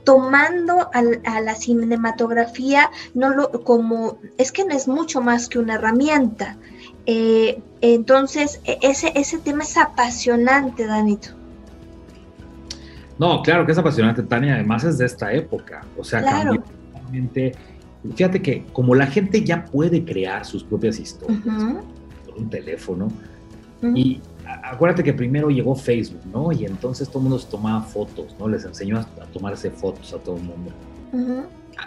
[0.03, 5.75] tomando a, la cinematografía no lo, como es que no es mucho más que una
[5.75, 6.57] herramienta,
[7.05, 11.29] eh, entonces, e, ese, ese tema es apasionante, Danito.
[13.17, 14.55] No, claro que es apasionante, Tania.
[14.55, 15.85] Además es de esta época.
[15.97, 16.63] O sea, cambió
[18.15, 21.39] Fíjate que como la gente ya puede crear sus propias historias
[22.25, 23.09] por un teléfono,
[23.93, 26.51] y acuérdate que primero llegó Facebook, ¿no?
[26.51, 28.47] Y entonces todo el mundo se tomaba fotos, ¿no?
[28.47, 30.71] Les enseñó a, tomarse fotos a todo el mundo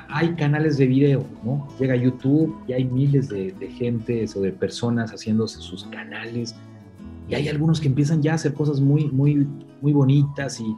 [0.09, 1.69] hay canales de video, ¿no?
[1.79, 6.55] Llega YouTube y hay miles de, de gente o de personas haciéndose sus canales
[7.29, 9.47] y hay algunos que empiezan ya a hacer cosas muy, muy,
[9.81, 10.77] muy bonitas y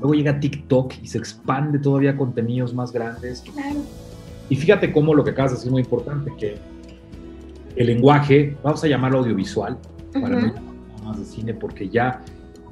[0.00, 3.42] luego llega TikTok y se expande todavía contenidos más grandes.
[4.48, 6.56] Y fíjate cómo lo que acabas de decir es muy importante, que
[7.76, 9.78] el lenguaje, vamos a llamarlo audiovisual,
[10.12, 10.67] para no
[11.08, 12.22] más de cine, porque ya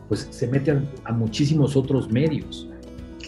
[0.09, 2.69] pues se mete a, muchísimos otros medios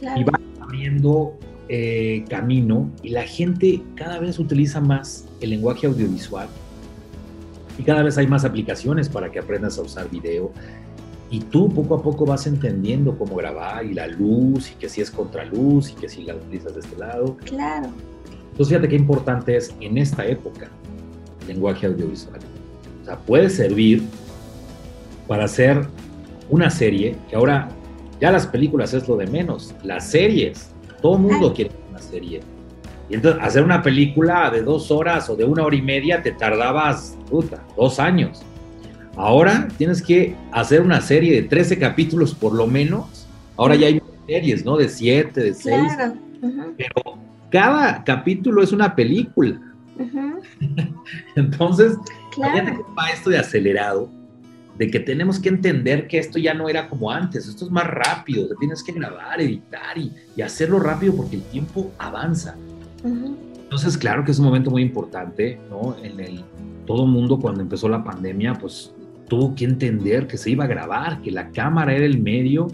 [0.01, 1.37] y va abriendo
[1.69, 6.49] eh, camino y la gente cada vez utiliza más el lenguaje audiovisual
[7.79, 10.53] y cada vez hay más aplicaciones para que aprendas a usar video
[11.31, 15.01] y tú poco a poco vas entendiendo cómo grabar y la luz y que si
[15.01, 17.37] es contraluz y que si la utilizas de este lado.
[17.45, 17.89] Claro.
[18.51, 20.69] Entonces fíjate qué importante es en esta época
[21.43, 22.41] el lenguaje audiovisual.
[23.03, 24.03] O sea, puede servir
[25.29, 25.87] para hacer
[26.51, 27.69] una serie, que ahora
[28.21, 32.41] ya las películas es lo de menos, las series todo el mundo quiere una serie.
[33.09, 36.33] Y entonces, hacer una película de dos horas o de una hora y media te
[36.33, 38.43] tardabas, puta, dos años.
[39.17, 43.27] Ahora tienes que hacer una serie de 13 capítulos por lo menos.
[43.57, 44.77] Ahora ya hay series, ¿no?
[44.77, 45.93] De siete, de seis.
[46.77, 47.19] Pero
[47.51, 49.59] cada capítulo es una película.
[51.37, 51.97] entonces,
[52.33, 52.87] claro.
[52.97, 54.18] va esto de acelerado
[54.79, 57.87] de que tenemos que entender que esto ya no era como antes, esto es más
[57.87, 62.57] rápido, te tienes que grabar, editar y, hacerlo rápido porque el tiempo avanza.
[63.05, 65.97] Entonces, claro que es un momento muy importante, ¿no?
[66.03, 66.45] En el,
[66.87, 68.95] todo mundo cuando empezó la pandemia, pues
[69.29, 72.69] tuvo que entender que se iba a grabar, que la cámara era el medio.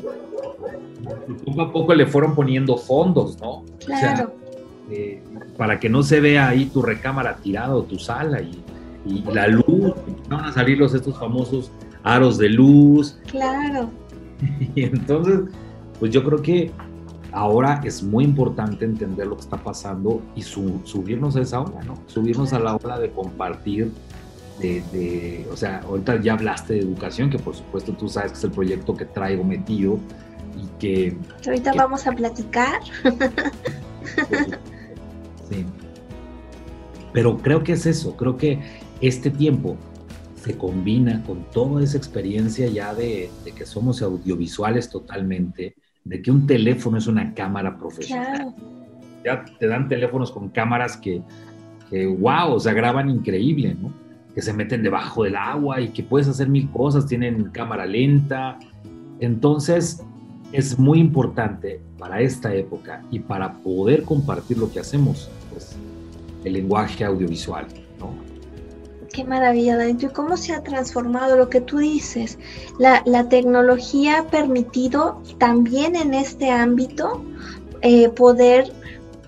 [1.26, 3.64] Y poco a poco le fueron poniendo fondos, ¿no?
[3.84, 4.34] Claro.
[4.90, 5.22] eh,
[5.56, 8.62] para que no se vea ahí tu recámara tirada o tu sala y,
[9.32, 9.92] la luz,
[10.30, 11.70] van a salir los estos famosos
[12.04, 13.18] aros de luz.
[13.26, 13.90] Claro.
[14.74, 15.40] Y entonces,
[15.98, 16.70] pues yo creo que
[17.32, 21.94] ahora es muy importante entender lo que está pasando y subirnos a esa ola, ¿no?
[22.06, 23.90] Subirnos a la ola de compartir,
[24.60, 28.44] de, o sea, ahorita ya hablaste de educación, que por supuesto tú sabes que es
[28.44, 29.98] el proyecto que traigo metido
[30.56, 31.16] y que...
[31.46, 32.80] ahorita vamos a platicar.
[35.50, 35.64] sí.
[37.12, 38.60] Pero creo que es eso, creo que
[39.00, 39.76] este tiempo
[40.44, 45.74] se combina con toda esa experiencia ya de, de que somos audiovisuales totalmente,
[46.04, 48.54] de que un teléfono es una cámara profesional.
[49.24, 51.22] Ya te dan teléfonos con cámaras que,
[51.88, 53.90] que, wow, o sea, graban increíble, ¿no?
[54.34, 58.58] Que se meten debajo del agua y que puedes hacer mil cosas, tienen cámara lenta.
[59.20, 60.04] Entonces,
[60.52, 65.74] es muy importante para esta época y para poder compartir lo que hacemos, pues,
[66.44, 67.66] el lenguaje audiovisual.
[69.14, 69.96] Qué maravilla, Dani.
[70.12, 72.36] ¿Cómo se ha transformado lo que tú dices?
[72.80, 77.24] La, tecnología ha permitido también en este ámbito
[77.82, 78.72] eh, poder,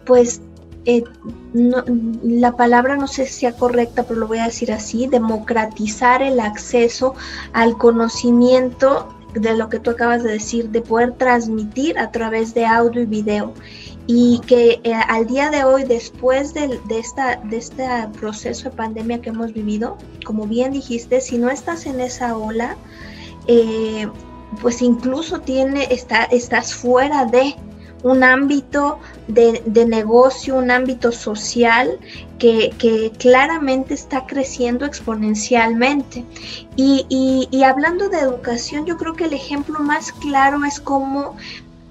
[0.04, 0.42] pues,
[0.86, 1.04] eh,
[1.52, 6.40] la palabra no sé si sea correcta, pero lo voy a decir así, democratizar el
[6.40, 7.14] acceso
[7.52, 12.66] al conocimiento de lo que tú acabas de decir, de poder transmitir a través de
[12.66, 13.54] audio y video
[14.06, 17.86] y que eh, al día de hoy, después de, esta, de este
[18.18, 22.76] proceso de pandemia que hemos vivido, como bien dijiste, si no estás en esa ola,
[23.48, 24.08] eh,
[24.62, 27.56] pues incluso tiene, está, estás fuera de
[28.02, 31.98] un ámbito de, negocio, un ámbito social
[32.38, 36.24] que, claramente está creciendo exponencialmente.
[36.76, 41.36] Y, y, hablando de educación, yo creo que el ejemplo más claro es cómo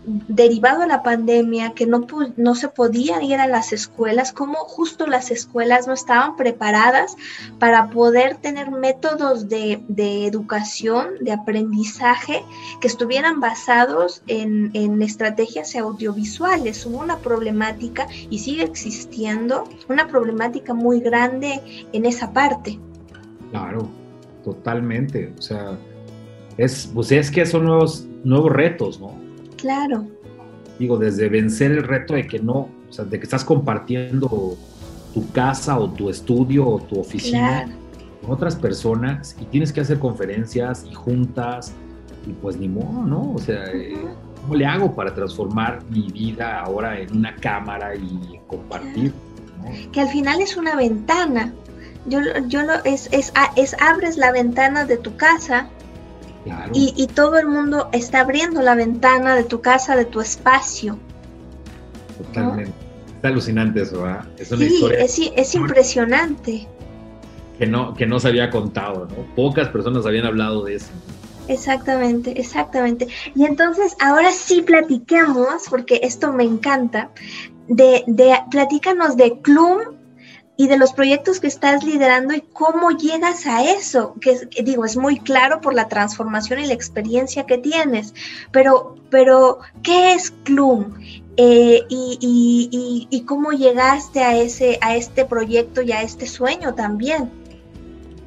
[0.05, 2.05] derivado de la pandemia, que no,
[2.37, 7.15] no se podían ir a las escuelas, como justo las escuelas no estaban preparadas
[7.59, 9.83] para poder tener métodos de,
[10.27, 12.43] educación, de aprendizaje,
[12.81, 16.85] que estuvieran basados en, en estrategias audiovisuales.
[16.85, 21.61] Hubo una problemática y sigue existiendo, una problemática muy grande
[21.93, 22.79] en esa parte.
[23.51, 23.89] Claro,
[24.43, 25.33] totalmente.
[25.37, 25.77] O sea,
[26.57, 29.24] es, pues es que son nuevos, nuevos retos, ¿no?
[29.57, 30.05] Claro.
[30.79, 34.57] Digo, desde vencer el reto de que no, o sea, de que estás compartiendo
[35.13, 37.69] tu casa o tu estudio o tu oficina
[38.21, 41.71] con otras personas y tienes que hacer conferencias y juntas
[42.27, 43.33] y pues ni modo, ¿no?
[43.33, 43.95] O sea, eh,
[44.41, 49.13] ¿cómo le hago para transformar mi vida ahora en una cámara y compartir?
[49.91, 51.53] Que al final es una ventana.
[52.07, 55.69] Yo, yo lo, es, es, es abres la ventana de tu casa
[56.73, 60.97] y, todo el mundo está abriendo la ventana de tu casa, de tu espacio.
[62.17, 62.73] Totalmente.
[63.15, 64.27] Está alucinante eso, ¿verdad?
[64.37, 64.99] Es una historia.
[64.99, 66.67] Es, es impresionante.
[67.57, 69.35] Que no, que no se había contado, ¿no?
[69.35, 70.91] Pocas personas habían hablado de eso.
[71.47, 73.07] Exactamente, exactamente.
[73.35, 77.11] Y entonces ahora sí platiquemos, porque esto me encanta,
[77.67, 79.94] de, de platícanos de Clum
[80.57, 84.95] y de los proyectos que estás liderando y cómo llegas a eso, que, digo, es
[84.95, 88.13] muy claro por la transformación y la experiencia que tienes,
[88.51, 90.93] pero, pero ¿qué es Clum?
[91.37, 97.29] Eh, y, cómo llegaste a, ese, a este proyecto y a este sueño también.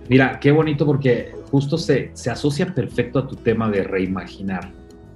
[0.08, 4.70] Mira, qué bonito porque justo se, se asocia perfecto a tu tema de reimaginar.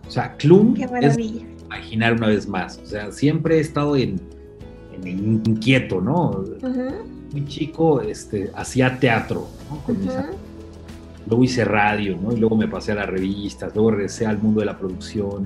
[0.06, 2.78] O sea, Clum es imaginar una vez más.
[2.78, 4.20] O sea, siempre he estado en
[5.10, 6.44] inquieto, ¿no?
[7.32, 9.82] Muy chico este, hacía teatro, ¿no?
[11.26, 12.32] Luego hice radio, ¿no?
[12.32, 15.44] Y luego me pasé a las revistas, luego regresé al mundo de la producción.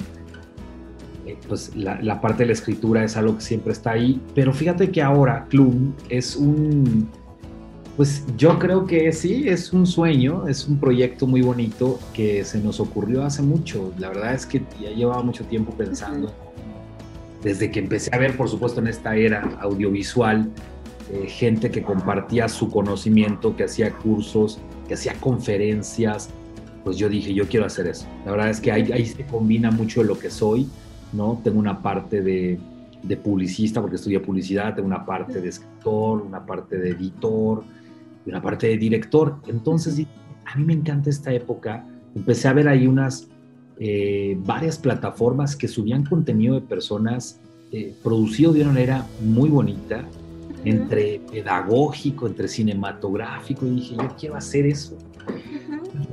[1.27, 4.91] Eh, pues la, parte de la escritura es algo que siempre está ahí, pero fíjate
[4.91, 7.09] que ahora Clum es un,
[7.97, 12.61] pues yo creo que sí, es un sueño, es un proyecto muy bonito que se
[12.61, 13.93] nos ocurrió hace mucho.
[13.99, 16.33] La verdad es que ya llevaba mucho tiempo pensando
[17.47, 20.51] desde que empecé a ver, por supuesto, en esta era audiovisual,
[21.13, 26.29] eh, gente que compartía su conocimiento, que hacía cursos, que hacía conferencias,
[26.83, 28.05] pues yo dije, yo quiero hacer eso.
[28.25, 30.69] La verdad es que ahí, se combina mucho de lo que soy,
[31.13, 31.41] ¿no?
[31.45, 32.59] Tengo una parte de,
[33.05, 37.63] de publicista, porque estudié publicidad, tengo una parte de escritor, una parte de editor,
[38.27, 39.37] y una parte de director.
[39.47, 40.05] Entonces,
[40.47, 41.87] a mí me encanta esta época.
[42.17, 43.29] Empecé a ver ahí unas
[43.79, 47.41] eh, varias plataformas que subían contenido de personas
[47.73, 50.05] eh, producido de una manera muy bonita,
[50.65, 54.97] entre pedagógico, entre cinematográfico, y dije, yo quiero hacer eso.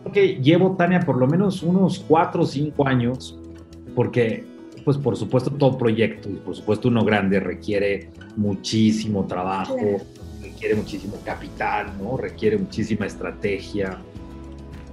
[0.03, 3.39] Porque llevo, Tania, por lo menos unos cuatro o cinco años,
[3.95, 4.45] porque
[4.84, 9.78] pues por supuesto todo proyecto y por supuesto uno grande requiere muchísimo trabajo,
[10.41, 12.18] requiere muchísimo capital, ¿no?
[12.18, 13.97] Requiere muchísima estrategia.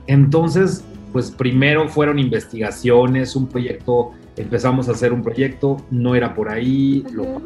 [0.06, 6.48] Entonces, pues primero fueron investigaciones, un proyecto, empezamos a hacer un proyecto, no era por
[6.48, 7.42] ahí, lo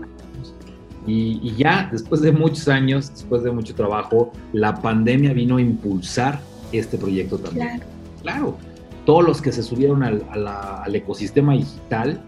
[1.06, 6.40] y, ya después de muchos años, después de mucho trabajo, la pandemia vino a impulsar
[6.72, 7.82] este proyecto también.
[8.22, 8.56] Claro.
[8.56, 12.20] claro todos los que se subieron al, al, ecosistema digital,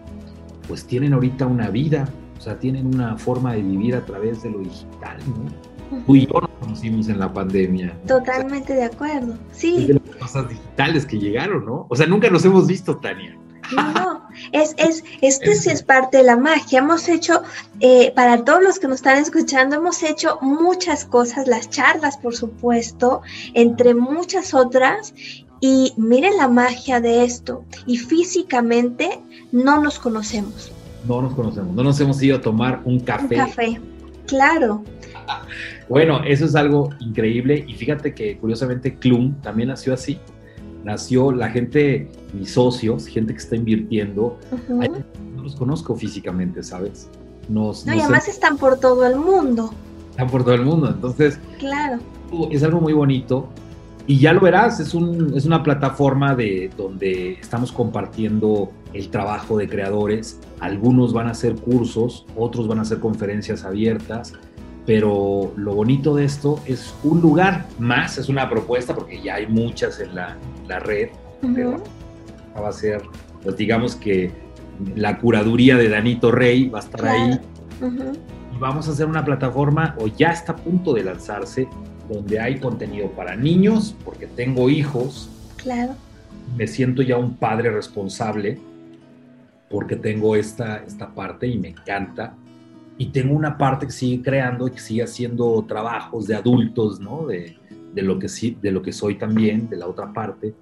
[0.67, 2.07] pues tienen ahorita una vida,
[2.37, 6.05] o sea, tienen una forma de vivir a través de lo digital, ¿no?
[6.05, 7.97] Tú y yo nos conocimos en la pandemia.
[8.05, 9.96] Totalmente de acuerdo, sí.
[10.27, 11.87] Cosas digitales que llegaron, ¿no?
[11.89, 13.37] O sea, nunca nos hemos visto, Tania.
[13.75, 16.79] No, es, es, este sí es parte de la magia.
[16.79, 17.41] Hemos hecho,
[17.79, 22.35] eh, para todos los que nos están escuchando, hemos hecho muchas cosas, las charlas, por
[22.35, 23.21] supuesto,
[23.53, 25.13] entre muchas otras.
[25.59, 27.63] Y miren la magia de esto.
[27.85, 29.19] Y físicamente
[29.51, 30.71] no nos conocemos.
[31.07, 33.35] No nos conocemos, no nos hemos ido a tomar un café.
[33.35, 33.81] Un café,
[34.27, 34.83] claro.
[35.89, 40.19] Bueno, eso es algo increíble y fíjate que curiosamente Clum también nació así
[40.87, 44.37] nació la gente, mis socios, gente que está invirtiendo,
[44.69, 47.09] no los conozco físicamente, ¿sabes?
[47.49, 49.73] Nos, no, y además están por todo el mundo.
[50.11, 51.39] Están por todo el mundo, entonces.
[51.59, 51.99] Claro.
[52.51, 53.49] Es algo muy bonito.
[54.05, 59.57] Y ya lo verás, es, un, es una plataforma de, donde estamos compartiendo el trabajo
[59.57, 60.39] de creadores.
[60.61, 64.33] Algunos van a hacer cursos, otros van a hacer conferencias abiertas
[64.87, 69.45] pero lo bonito de esto es un lugar más, es una propuesta porque ya hay
[69.45, 70.37] muchas en la,
[70.79, 71.09] red,
[71.53, 71.83] pero
[72.55, 73.01] va a ser,
[73.43, 74.31] pues digamos que
[74.95, 77.39] la curaduría de Danito Rey va a estar ahí.
[78.55, 81.67] Y vamos a hacer una plataforma, o ya está a punto de lanzarse,
[82.09, 85.29] donde hay contenido para niños, porque tengo hijos.
[85.57, 85.95] Claro.
[86.55, 88.57] Me siento ya un padre responsable,
[89.69, 92.35] porque tengo esta, esta parte y me encanta
[92.97, 97.27] y tengo una parte que sigue creando y que sigue haciendo trabajos de adultos, ¿no?
[97.27, 97.55] De,
[97.93, 100.53] de lo que sí, de lo que soy también, de la otra parte.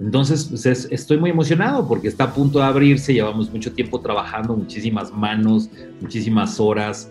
[0.00, 4.56] Entonces, pues estoy muy emocionado porque está a punto de abrirse, llevamos mucho tiempo trabajando,
[4.56, 5.70] muchísimas manos,
[6.00, 7.10] muchísimas horas,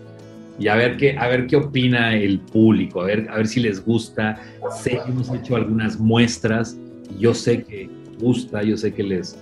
[0.58, 3.60] y a ver qué, a ver qué opina el público, a ver, a ver si
[3.60, 4.40] les gusta.
[4.82, 6.76] Sé que hemos hecho algunas muestras,
[7.18, 7.88] yo sé que
[8.20, 9.36] gusta, yo sé que les,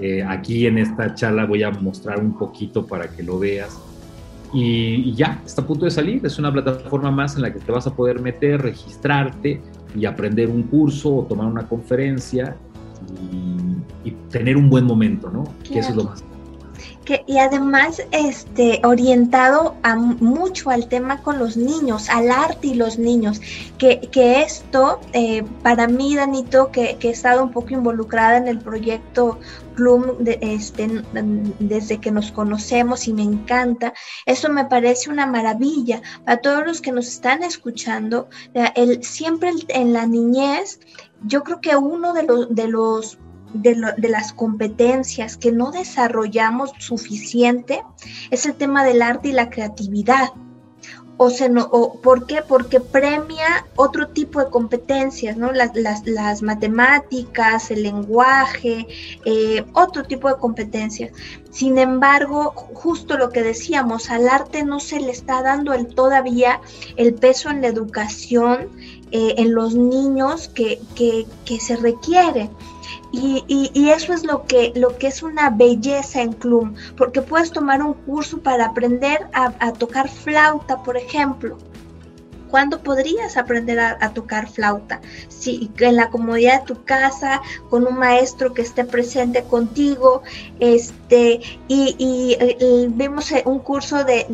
[0.00, 3.78] eh, aquí en esta charla voy a mostrar un poquito para que lo veas.
[4.58, 6.24] Y, ya, está a punto de salir.
[6.24, 9.60] Es una plataforma más en la que te vas a poder meter, registrarte
[9.94, 12.56] y aprender un curso o tomar una conferencia
[14.04, 15.44] y, tener un buen momento, ¿no?
[15.64, 16.24] Que eso es lo más
[17.06, 22.74] que, y además este, orientado a, mucho al tema con los niños, al arte y
[22.74, 23.40] los niños,
[23.78, 28.48] que, que esto, eh, para mí, Danito, que, que, he estado un poco involucrada en
[28.48, 29.38] el proyecto
[29.76, 30.88] Plum de, este,
[31.60, 33.92] desde que nos conocemos y me encanta,
[34.24, 36.02] eso me parece una maravilla.
[36.24, 38.28] Para todos los que nos están escuchando,
[38.74, 40.80] el, siempre en la niñez,
[41.22, 43.18] yo creo que uno de los, de los
[43.62, 47.82] de, las competencias que no desarrollamos suficiente
[48.30, 50.30] es el tema del arte y la creatividad.
[51.18, 52.42] O, se no, o ¿Por qué?
[52.46, 55.50] Porque premia otro tipo de competencias, ¿no?
[55.50, 55.70] Las,
[56.04, 58.86] las, matemáticas, el lenguaje,
[59.24, 61.12] eh, otro tipo de competencias.
[61.50, 66.60] Sin embargo, justo lo que decíamos, al arte no se le está dando el, todavía
[66.96, 68.68] el peso en la educación,
[69.10, 72.50] eh, en los niños que, que, que se requiere.
[73.12, 77.82] Y, eso es lo que, lo que es una belleza en Clum, porque puedes tomar
[77.82, 81.56] un curso para aprender a tocar flauta, por ejemplo,
[82.50, 85.00] ¿Cuándo podrías aprender a, tocar flauta?
[85.28, 90.22] Si en la comodidad de tu casa, con un maestro que esté presente contigo,
[90.60, 92.36] este, y,
[92.90, 94.26] vemos eh, un curso de,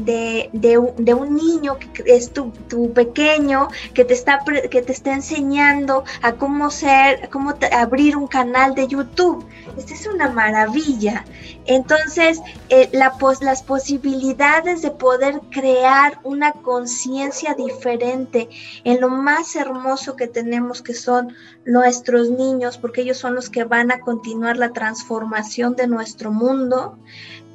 [0.52, 2.52] de, un, niño que es tu,
[2.92, 4.40] pequeño, que te está
[4.70, 9.46] que te está enseñando a cómo ser, cómo abrir un canal de YouTube.
[9.76, 11.24] Esta es una maravilla.
[11.66, 20.16] Entonces, eh, la, las posibilidades de poder crear una conciencia diferente en lo más hermoso
[20.16, 21.34] que tenemos, que son
[21.64, 26.98] nuestros niños, porque ellos son los que van a continuar la transformación de nuestro mundo.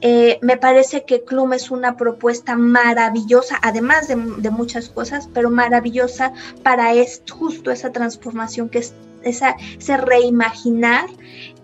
[0.02, 6.34] Eh, me parece que Clum es una propuesta maravillosa, además de, muchas cosas, pero maravillosa
[6.64, 8.94] para es, justo esa transformación que es
[9.24, 11.08] esa, ese reimaginar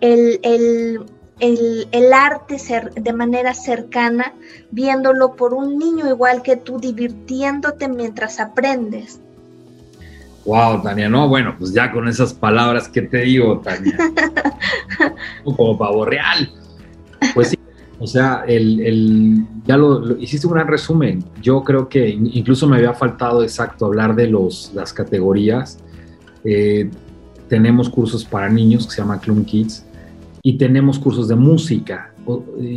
[0.01, 1.05] el, el
[1.43, 4.33] el, arte ser, de manera cercana,
[4.71, 9.19] viéndolo por un niño igual que tú, divirtiéndote mientras aprendes.
[10.45, 13.97] Wow, Tania, no, bueno, pues ya con esas palabras que te digo, Tania,
[15.43, 16.49] como pavo real.
[17.33, 17.57] Pues sí,
[17.99, 21.23] O sea, el, ya lo, hiciste un gran resumen.
[21.41, 25.77] Yo creo que incluso me había faltado exacto hablar de los, las categorías.
[26.43, 26.89] Eh,
[27.47, 29.85] tenemos cursos para niños que se llama Clum Kids
[30.45, 32.13] y tenemos cursos de música.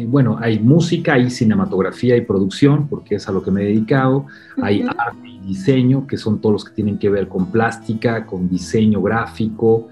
[0.06, 4.26] bueno, hay música, hay cinematografía y producción, porque es a lo que me he dedicado.
[4.62, 8.48] Hay arte y diseño, que son todos los que tienen que ver con plástica, con
[8.48, 9.88] diseño gráfico.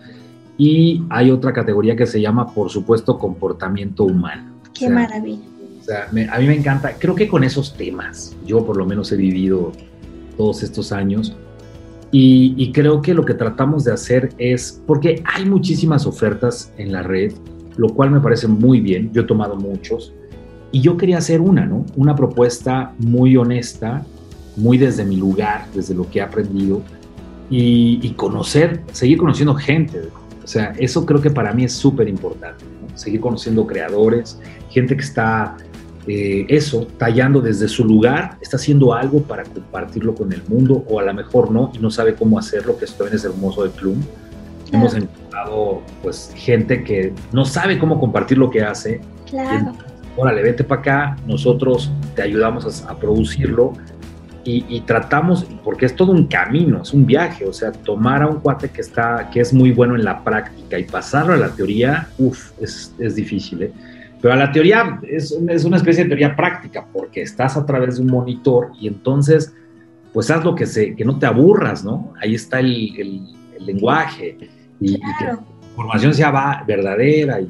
[0.56, 4.52] Y hay otra categoría que se llama, por supuesto, comportamiento humano.
[4.72, 5.42] Qué maravilla.
[5.80, 9.10] O sea, a mí me encanta, creo que con esos temas, yo por lo menos
[9.10, 9.72] he vivido
[10.36, 11.36] todos estos años,
[12.16, 17.02] y, creo que lo que tratamos de hacer es, porque hay muchísimas ofertas en la
[17.02, 17.32] red,
[17.76, 20.12] lo cual me parece muy bien, yo he tomado muchos,
[20.72, 21.84] y yo quería hacer una, ¿no?
[21.96, 24.04] Una propuesta muy honesta,
[24.56, 26.82] muy desde mi lugar, desde lo que he aprendido,
[27.50, 30.00] y, conocer, seguir conociendo gente.
[30.42, 32.64] O sea, eso creo que para mí es súper importante,
[32.94, 35.56] seguir conociendo creadores, gente que está
[36.06, 40.98] eh, eso, tallando desde su lugar, está haciendo algo para compartirlo con el mundo o
[40.98, 43.70] a lo mejor no y no sabe cómo hacerlo, que esto también es hermoso de
[43.70, 43.96] Club.
[44.72, 45.23] Hemos encontrado
[46.02, 49.00] pues gente que no sabe cómo compartir lo que hace.
[49.28, 49.72] Claro.
[50.16, 53.72] Órale, vete para acá, nosotros te ayudamos a, producirlo
[54.46, 58.40] y, tratamos, porque es todo un camino, es un viaje, o sea, tomar a un
[58.40, 62.08] cuate que está, que es muy bueno en la práctica y pasarlo a la teoría,
[62.18, 63.72] uff, es, es difícil, ¿eh?
[64.20, 68.02] Pero la teoría es, es, una especie de teoría práctica, porque estás a través de
[68.02, 69.52] un monitor y entonces,
[70.12, 72.12] pues haz lo que, se, que no te aburras, ¿no?
[72.22, 74.36] Ahí está el, el, lenguaje
[74.84, 75.38] y, que la
[75.70, 77.40] información sea va, verdadera.
[77.40, 77.48] Y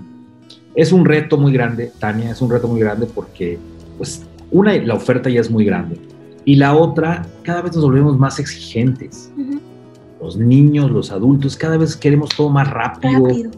[0.74, 3.58] es un reto muy grande, Tania, es un reto muy grande porque,
[3.98, 5.98] pues, una, la oferta ya es muy grande.
[6.44, 9.30] Y la otra, cada vez nos volvemos más exigentes.
[10.20, 13.26] Los niños, los adultos, cada vez queremos todo más rápido.
[13.26, 13.50] rápido.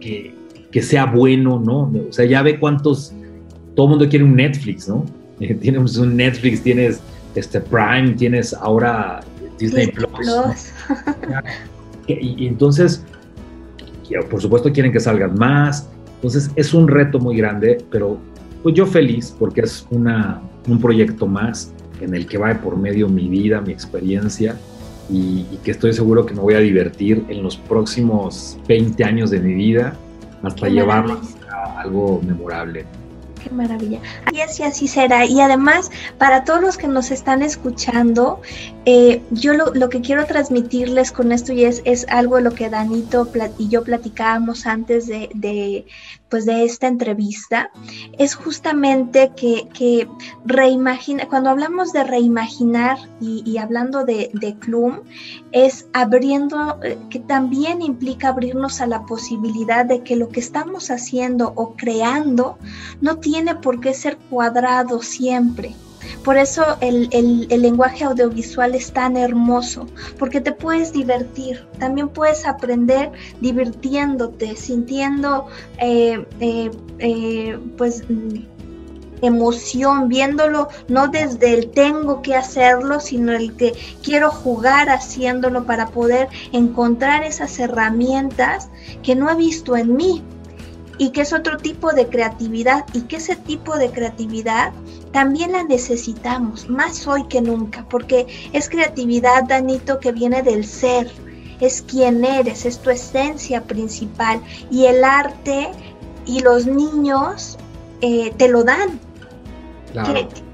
[0.00, 0.34] Que,
[0.70, 1.92] que sea bueno, ¿no?
[2.08, 3.12] O sea, ya ve cuántos,
[3.76, 5.04] todo el mundo quiere un Netflix, ¿no?
[5.60, 7.00] tienes un Netflix, tienes
[7.34, 9.20] este Prime, tienes ahora
[9.58, 10.72] Disney Plus.
[12.06, 13.04] y, entonces,
[14.28, 15.88] por supuesto quieren que salgan más.
[16.16, 18.18] Entonces es un reto muy grande, pero
[18.62, 23.08] pues yo feliz porque es una, un proyecto más en el que va por medio
[23.08, 24.56] mi vida, mi experiencia
[25.10, 29.30] y, y, que estoy seguro que me voy a divertir en los próximos 20 años
[29.30, 29.94] de mi vida
[30.42, 32.84] hasta llevarlo a algo memorable.
[33.42, 34.00] Qué maravilla.
[34.32, 35.24] Y así, así será.
[35.26, 38.40] Y además, para todos los que nos están escuchando,
[38.84, 43.28] eh, yo lo, que quiero transmitirles con esto y es, algo de lo que Danito
[43.58, 45.86] y yo platicábamos antes de,
[46.28, 47.70] pues de esta entrevista,
[48.18, 50.08] es justamente que, que
[50.44, 55.00] reimagina, cuando hablamos de reimaginar y, hablando de, de Clum,
[55.52, 60.90] es abriendo, eh, que también implica abrirnos a la posibilidad de que lo que estamos
[60.90, 62.58] haciendo o creando
[63.00, 65.74] no tiene por qué ser cuadrado siempre.
[66.24, 67.08] Por eso el,
[67.48, 69.86] lenguaje audiovisual es tan hermoso,
[70.18, 75.46] porque te puedes divertir, también puedes aprender divirtiéndote, sintiendo
[75.78, 78.04] eh, eh, eh, pues
[79.22, 83.72] emoción, viéndolo no desde el tengo que hacerlo, sino el que
[84.02, 88.68] quiero jugar haciéndolo para poder encontrar esas herramientas
[89.04, 90.22] que no he visto en mí,
[90.98, 94.72] y que es otro tipo de creatividad y que ese tipo de creatividad
[95.12, 101.10] también la necesitamos, más hoy que nunca, porque es creatividad, Danito, que viene del ser,
[101.60, 104.40] es quien eres, es tu esencia principal
[104.70, 105.70] y el arte
[106.26, 107.58] y los niños
[108.00, 108.98] eh, te lo dan,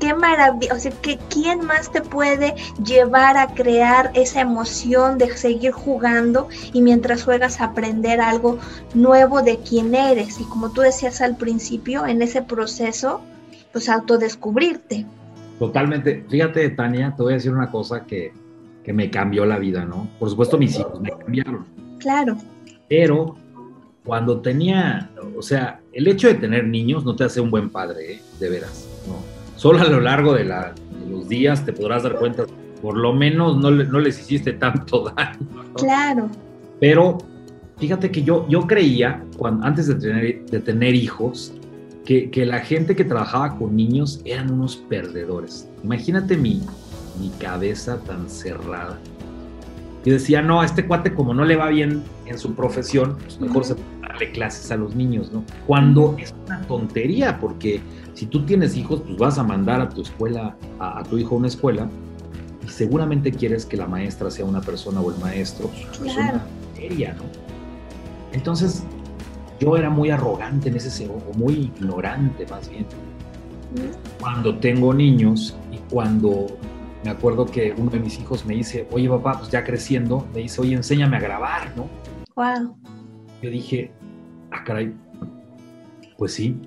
[0.01, 5.37] Qué, maravilla, o sea, que quién más te puede llevar a crear esa emoción de
[5.37, 8.59] seguir jugando y mientras juegas aprender algo
[8.95, 13.21] nuevo de quién eres y como tú decías al principio, en ese proceso,
[13.73, 15.07] pues autodescubrirte.
[15.59, 16.25] Totalmente.
[16.29, 18.33] Fíjate, Tania, te voy a decir una cosa que,
[18.85, 20.09] que me cambió la vida, ¿no?
[20.19, 21.67] Por supuesto, mis hijos me cambiaron.
[21.99, 22.37] Claro.
[22.89, 23.37] Pero
[24.05, 28.15] cuando tenía, o sea, el hecho de tener niños no te hace un buen padre,
[28.15, 28.23] ¿eh?
[28.41, 28.88] de veras.
[29.59, 32.45] Solo a lo largo de, los días te podrás dar cuenta,
[32.81, 35.39] por lo menos no, les hiciste tanto daño.
[35.75, 36.31] Claro.
[36.79, 37.19] Pero
[37.77, 41.53] fíjate que yo, yo creía, cuando, antes de tener, de tener hijos,
[42.05, 45.69] que, la gente que trabajaba con niños eran unos perdedores.
[45.83, 46.63] Imagínate mi,
[47.21, 48.97] mi cabeza tan cerrada.
[50.05, 53.41] Y decía, no, a este cuate como no le va bien en su profesión, pues
[53.41, 55.43] mejor se darle clases a los niños, ¿no?
[55.67, 57.81] Cuando es una tontería, porque
[58.19, 61.39] si tú tienes hijos, pues vas a mandar a tu escuela, a, tu hijo a
[61.39, 61.89] una escuela,
[62.67, 67.15] y seguramente quieres que la maestra sea una persona o el maestro, pues una materia,
[67.15, 67.23] ¿no?
[68.33, 68.83] Entonces,
[69.61, 72.87] yo era muy arrogante en ese sentido, muy ignorante más bien.
[74.19, 76.49] cuando tengo niños y cuando
[77.05, 80.41] me acuerdo que uno de mis hijos me dice, oye papá, pues ya creciendo, me
[80.41, 81.87] dice, oye, enséñame a grabar, ¿no?
[82.35, 82.77] Wow.
[83.41, 83.93] Yo dije,
[84.51, 84.93] ah, caray,
[86.17, 86.61] pues sí,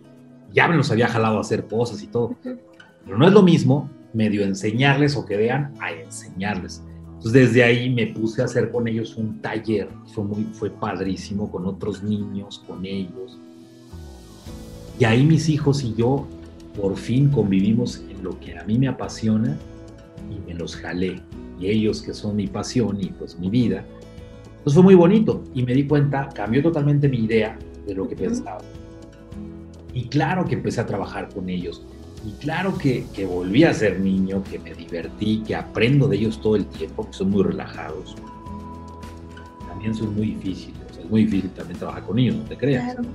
[0.53, 2.35] ya me los había jalado a hacer cosas y todo.
[2.43, 6.83] Pero no es lo mismo medio enseñarles o que vean a enseñarles.
[7.05, 11.51] Entonces desde ahí me puse a hacer con ellos un taller, fue, muy, fue padrísimo,
[11.51, 13.39] con otros niños, con ellos.
[14.99, 16.27] Y ahí mis hijos y yo
[16.79, 19.57] por fin convivimos en lo que a mí me apasiona
[20.29, 21.21] y me los jalé.
[21.59, 23.85] Y ellos que son mi pasión y pues mi vida.
[24.45, 28.15] Entonces fue muy bonito y me di cuenta, cambió totalmente mi idea de lo que
[28.15, 28.61] pensaba.
[29.93, 31.83] Y claro que empecé a trabajar con ellos.
[32.25, 36.39] Y claro que, que, volví a ser niño, que me divertí, que aprendo de ellos
[36.39, 38.15] todo el tiempo, que son muy relajados.
[39.67, 40.79] También son muy difíciles.
[40.91, 42.93] O sea, es muy difícil también trabajar con ellos, no te creas.
[42.93, 43.09] Claro.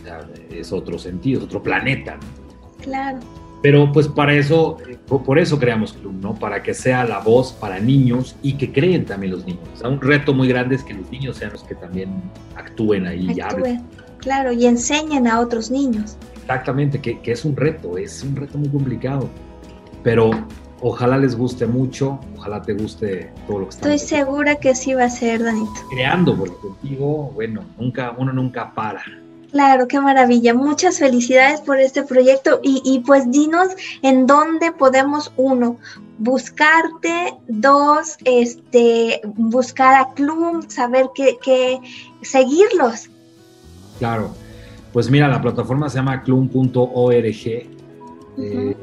[0.00, 2.18] O sea, es otro sentido, es otro planeta.
[2.80, 3.18] Claro.
[3.64, 6.34] Pero pues para eso, eh, por eso creamos Club, ¿no?
[6.34, 9.62] Para que sea la voz para niños y que creen también los niños.
[9.72, 12.10] O sea, un reto muy grande es que los niños sean los que también
[12.56, 13.82] actúen ahí y hablen.
[14.24, 16.16] Claro, y enseñen a otros niños.
[16.34, 19.28] Exactamente, que, que, es un reto, es un reto muy complicado.
[20.02, 20.30] Pero
[20.80, 25.04] ojalá les guste mucho, ojalá te guste todo lo que Estoy segura que sí va
[25.04, 25.72] a ser, Danito.
[25.90, 29.02] Creando, porque contigo, bueno, nunca, uno nunca para.
[29.52, 30.52] Claro, qué maravilla.
[30.52, 33.68] Muchas felicidades por este proyecto y, y, pues dinos
[34.02, 35.78] en dónde podemos, uno,
[36.18, 41.78] buscarte, dos, este, buscar a Club, saber que, que
[42.22, 43.10] seguirlos.
[43.98, 44.34] Claro,
[44.92, 47.24] pues mira, la plataforma se llama clum.org.
[48.36, 48.76] Eh,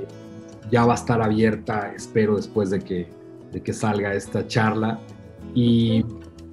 [0.72, 3.08] ya va a estar abierta, espero, después de que,
[3.52, 5.00] de que salga esta charla.
[5.56, 6.06] Y,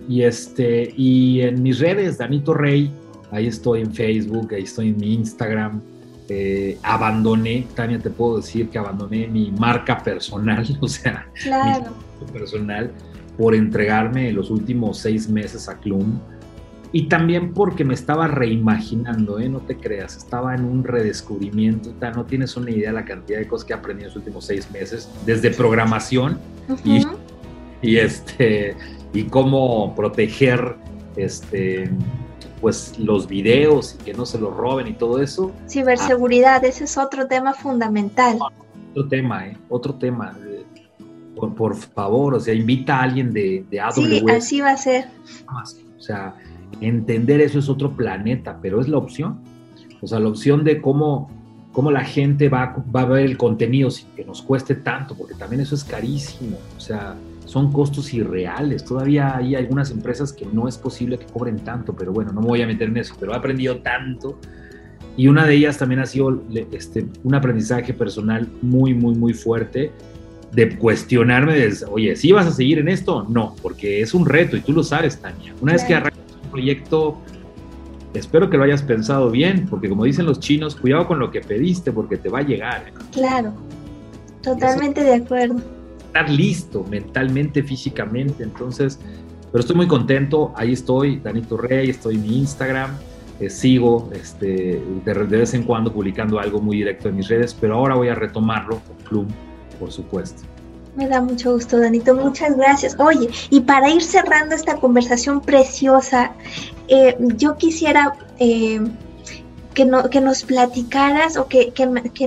[0.09, 2.93] y, este, y en mis redes, Danito Rey,
[3.31, 5.81] ahí estoy en Facebook, ahí estoy en mi Instagram.
[6.29, 11.93] Eh, abandoné, Tania, te puedo decir que abandoné mi marca personal, o sea, claro.
[12.21, 12.93] mi personal,
[13.37, 16.21] por entregarme los últimos seis meses a Clum
[16.93, 19.49] y también porque me estaba reimaginando, ¿eh?
[19.49, 23.47] no te creas, estaba en un redescubrimiento, no tienes una idea de la cantidad de
[23.47, 27.19] cosas que he aprendido en los últimos seis meses, desde programación uh -huh.
[27.83, 28.75] y, y, este,
[29.13, 30.77] y cómo proteger
[31.17, 31.91] este,
[32.61, 35.53] pues, los videos y que no se los roben y todo eso.
[35.69, 38.39] Ciberseguridad, ah, ese es otro tema fundamental.
[38.93, 39.57] Otro tema, ¿eh?
[39.69, 40.39] otro tema.
[41.37, 43.95] Por, por, favor, o sea, invita a alguien de, de AWS.
[43.95, 45.05] Sí, así va a ser.
[45.97, 46.35] O sea,
[46.81, 49.41] entender eso es otro planeta, pero es la opción.
[50.01, 51.31] O sea, la opción de cómo,
[51.73, 55.35] cómo la gente va, va a ver el contenido sin que nos cueste tanto, porque
[55.35, 56.59] también eso es carísimo.
[56.77, 57.17] O sea,
[57.49, 58.85] son costos irreales.
[58.85, 62.47] Todavía hay algunas empresas que no es posible que cobren tanto, pero bueno, no me
[62.47, 64.39] voy a meter en eso, pero he aprendido tanto.
[65.17, 69.91] Y una de ellas también ha sido este, un aprendizaje personal muy, muy, muy fuerte
[70.53, 73.27] de cuestionarme de, oye, ¿sí vas a seguir en esto?
[73.29, 75.55] No, porque es un reto y tú lo sabes, Tania.
[75.61, 75.77] Una claro.
[75.77, 76.18] vez que arrancas
[76.59, 77.17] proyecto,
[78.15, 81.41] espero que lo hayas pensado bien, porque como dicen los chinos, cuidado con lo que
[81.41, 82.93] pediste porque te va a llegar.
[83.13, 83.53] Claro,
[84.43, 85.57] totalmente de acuerdo.
[86.09, 88.99] Estar listo mentalmente, físicamente, entonces,
[89.53, 92.91] pero estoy muy contento, ahí estoy, Danito Rey, estoy en mi Instagram,
[93.39, 97.55] eh, sigo este, de, de, vez en cuando publicando algo muy directo en mis redes,
[97.55, 99.29] pero ahora voy a retomarlo con Club
[99.79, 100.43] por supuesto.
[100.97, 102.15] Me da mucho gusto, Danito.
[102.15, 102.97] Muchas gracias.
[102.99, 106.33] Oye, y para ir cerrando esta conversación preciosa,
[106.89, 108.81] eh, yo quisiera eh,
[109.75, 111.73] que, no, que, nos platicaras o que,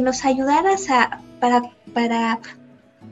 [0.02, 2.40] nos ayudaras a, para,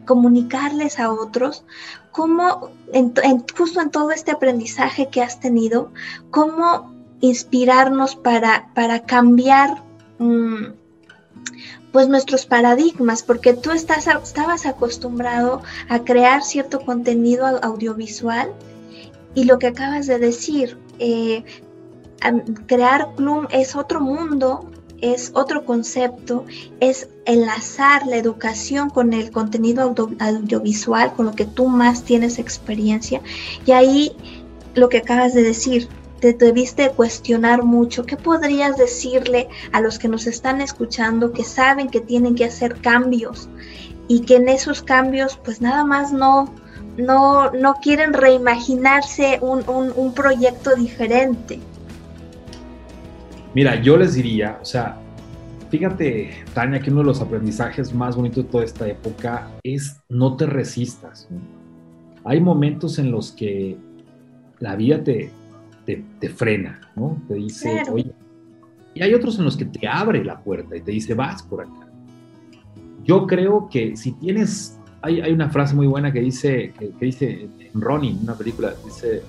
[0.05, 1.65] comunicarles a otros
[2.11, 3.13] cómo, en,
[3.55, 5.91] justo en todo este aprendizaje que has tenido,
[6.31, 8.71] cómo inspirarnos para,
[9.05, 9.83] cambiar.
[10.19, 10.79] Mmm,
[11.91, 18.53] pues nuestros paradigmas, porque tú estás, estabas acostumbrado a crear cierto contenido audiovisual
[19.35, 21.43] y lo que acabas de decir, eh,
[22.67, 24.69] crear Plum es otro mundo,
[25.01, 26.45] es otro concepto,
[26.79, 32.37] es enlazar la educación con el contenido audio, audiovisual, con lo que tú más tienes
[32.37, 33.21] experiencia.
[33.65, 34.11] Y ahí
[34.75, 35.87] lo que acabas de decir,
[36.19, 38.05] te debiste cuestionar mucho.
[38.05, 42.75] ¿Qué podrías decirle a los que nos están escuchando que saben que tienen que hacer
[42.81, 43.49] cambios
[44.07, 46.53] y que en esos cambios pues nada más no,
[46.97, 51.59] no, no quieren reimaginarse un, un, un proyecto diferente?
[53.55, 54.97] Mira, yo les diría, o sea,
[55.69, 60.35] fíjate, Tania, que uno de los aprendizajes más bonitos de toda esta época es no
[60.35, 61.27] te resistas.
[62.25, 63.77] Hay momentos en los que
[64.59, 65.31] la vida te,
[65.89, 67.19] te, te, frena, ¿no?
[67.27, 67.93] Te dice, claro.
[67.93, 68.11] oye,
[68.93, 71.61] y hay otros en los que te abre la puerta y te dice, vas por
[71.61, 71.87] acá.
[73.03, 77.49] yo creo que si tienes, hay, hay una frase muy buena que dice, que, dice
[77.73, 79.23] en Ronnie, una película, dice,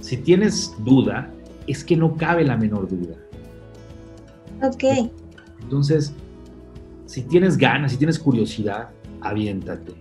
[0.00, 1.30] si tienes duda,
[1.66, 3.16] es que no cabe la menor duda.
[4.62, 5.10] Ok.
[5.60, 6.14] Entonces,
[7.04, 8.88] si tienes ganas, si tienes curiosidad,
[9.20, 9.92] aviéntate.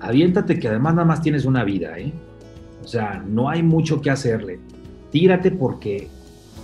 [0.00, 2.10] Aviéntate que además nada más tienes una vida, ¿eh?
[2.82, 4.60] O sea, no hay mucho que hacerle.
[5.10, 6.08] Tírate porque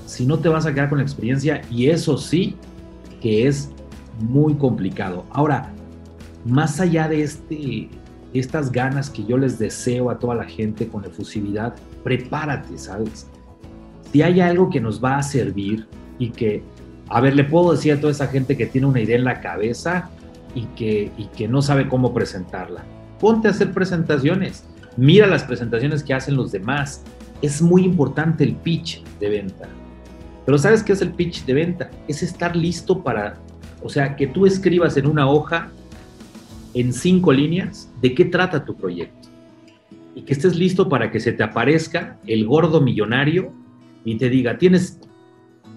[0.07, 2.57] si no te vas a quedar con la experiencia y eso sí
[3.21, 3.71] que es
[4.21, 5.25] muy complicado.
[5.31, 5.73] Ahora,
[6.45, 7.89] más allá de este,
[8.35, 13.27] estas ganas que yo les deseo a toda la gente con efusividad, prepárate, ¿sabes?
[14.12, 15.87] Si hay algo que nos va a servir
[16.19, 16.62] y que,
[17.09, 19.41] a ver, le puedo decir a toda esa gente que tiene una idea en la
[19.41, 20.11] cabeza
[20.55, 22.85] y que, y que no sabe cómo presentarla,
[23.19, 24.65] ponte a hacer presentaciones,
[24.97, 27.03] mira las presentaciones que hacen los demás.
[27.45, 29.69] Es muy importante el pitch de venta.
[30.47, 31.91] Pero ¿sabes qué es el pitch de venta?
[32.09, 33.37] Es estar listo para,
[33.83, 35.71] o sea, que tú escribas en una hoja,
[36.73, 39.29] en cinco líneas, de qué trata tu proyecto.
[40.15, 43.53] Y que estés listo para que se te aparezca el gordo millonario
[44.07, 44.99] y te diga, tienes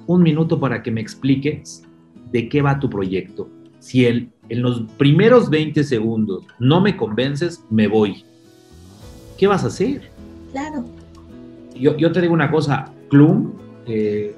[0.06, 1.84] un minuto para que me expliques
[2.32, 3.50] de qué va tu proyecto.
[3.80, 8.24] Si el, en los primeros 20 segundos no me convences, me voy.
[9.38, 10.10] ¿Qué vas a hacer?
[10.54, 10.86] Claro.
[11.80, 13.54] Yo, yo te digo una cosa, Klum,
[13.86, 14.36] eh,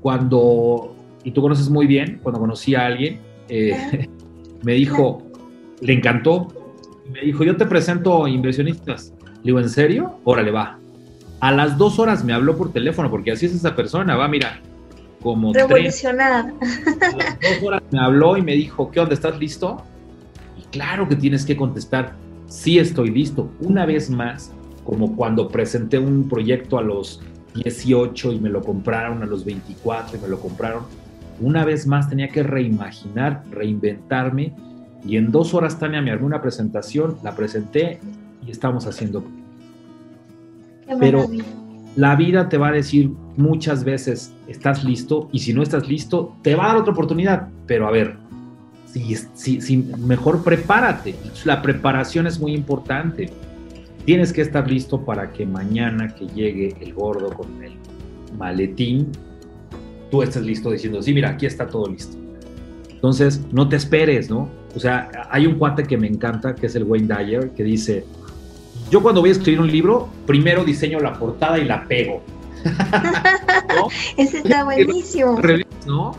[0.00, 0.94] cuando,
[1.24, 4.08] y tú conoces muy bien, cuando conocí a alguien, eh,
[4.62, 5.22] me dijo,
[5.80, 6.48] le encantó,
[7.10, 9.12] me dijo, yo te presento inversionistas.
[9.36, 10.18] Le digo, ¿en serio?
[10.24, 10.78] Órale, va.
[11.40, 14.60] A las dos horas me habló por teléfono, porque así es esa persona, va, mira,
[15.22, 15.52] como...
[15.52, 16.52] Revolucionada.
[16.60, 19.14] A las dos horas me habló y me dijo, ¿qué onda?
[19.14, 19.82] ¿Estás listo?
[20.58, 22.14] Y claro que tienes que contestar,
[22.48, 23.50] sí estoy listo.
[23.60, 24.52] Una vez más,
[24.86, 27.20] como cuando presenté un proyecto a los
[27.54, 30.84] 18 y me lo compraron a los 24 y me lo compraron.
[31.40, 34.54] Una vez más tenía que reimaginar, reinventarme
[35.04, 37.98] y en dos horas Tania me armó una presentación, la presenté
[38.46, 39.24] y estamos haciendo.
[41.00, 41.26] Pero
[41.96, 46.36] la vida te va a decir muchas veces, estás listo y si no estás listo,
[46.42, 47.48] te va a dar otra oportunidad.
[47.66, 48.16] Pero a ver,
[48.86, 51.16] si, si, si mejor prepárate.
[51.44, 53.32] La preparación es muy importante
[54.06, 57.72] tienes que estar listo para que mañana que llegue el gordo con el
[58.38, 59.10] maletín,
[60.10, 62.16] tú estés listo diciendo, sí, mira, aquí está todo listo.
[62.88, 64.48] Entonces, no te esperes, ¿no?
[64.74, 68.04] O sea, hay un cuate que me encanta, que es el Wayne Dyer, que dice,
[68.90, 72.22] yo cuando voy a escribir un libro, primero diseño la portada y la pego.
[74.16, 75.40] Ese está buenísimo.
[75.84, 76.16] ¿no?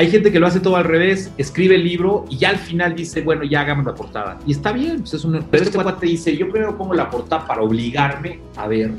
[0.00, 2.94] Hay gente que lo hace todo al revés, escribe el libro y ya al final
[2.94, 4.38] dice, bueno, ya hagamos la portada.
[4.46, 5.44] Y está bien, pues es un...
[5.50, 8.92] pero este cuate dice, yo primero pongo la portada para obligarme a ver.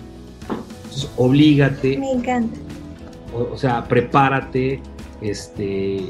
[0.84, 1.98] Entonces, oblígate.
[1.98, 2.56] Me encanta.
[3.34, 4.80] O, sea, prepárate,
[5.22, 6.04] este,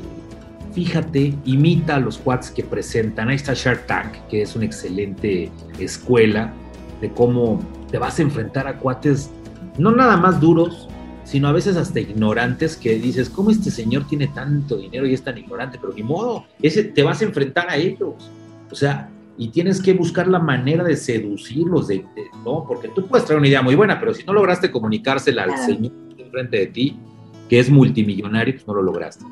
[0.73, 3.29] fíjate, imita a los cuates que presentan.
[3.29, 5.49] Ahí está Shark Tank, que es una excelente
[5.79, 6.51] escuela
[6.99, 9.29] de cómo te vas a enfrentar a cuates
[9.77, 10.89] no nada más duros,
[11.31, 15.23] sino a veces hasta ignorantes que dices, ¿cómo este señor tiene tanto dinero y es
[15.23, 15.77] tan ignorante?
[15.79, 18.29] Pero ni modo, ese, te vas a enfrentar a ellos.
[18.69, 22.03] O sea, y tienes que buscar la manera de seducirlos, de,
[22.43, 22.65] ¿no?
[22.67, 25.93] Porque tú puedes traer una idea muy buena, pero si no lograste comunicársela al señor
[26.17, 26.99] enfrente de ti,
[27.47, 29.23] que es multimillonario, pues no lo lograste.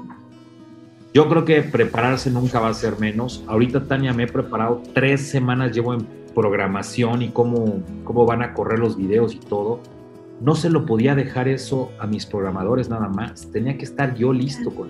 [1.13, 3.43] Yo creo que prepararse nunca va a ser menos.
[3.45, 8.53] Ahorita, Tania, me he preparado tres semanas, llevo en programación y cómo, cómo van a
[8.53, 9.81] correr los videos y todo
[10.41, 14.33] no se lo podía dejar eso a mis programadores nada más, tenía que estar yo
[14.33, 14.89] listo con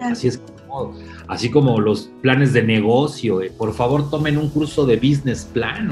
[0.00, 0.94] Así es como,
[1.26, 5.90] así como los planes de negocio, eh, por favor tomen un curso de business plan.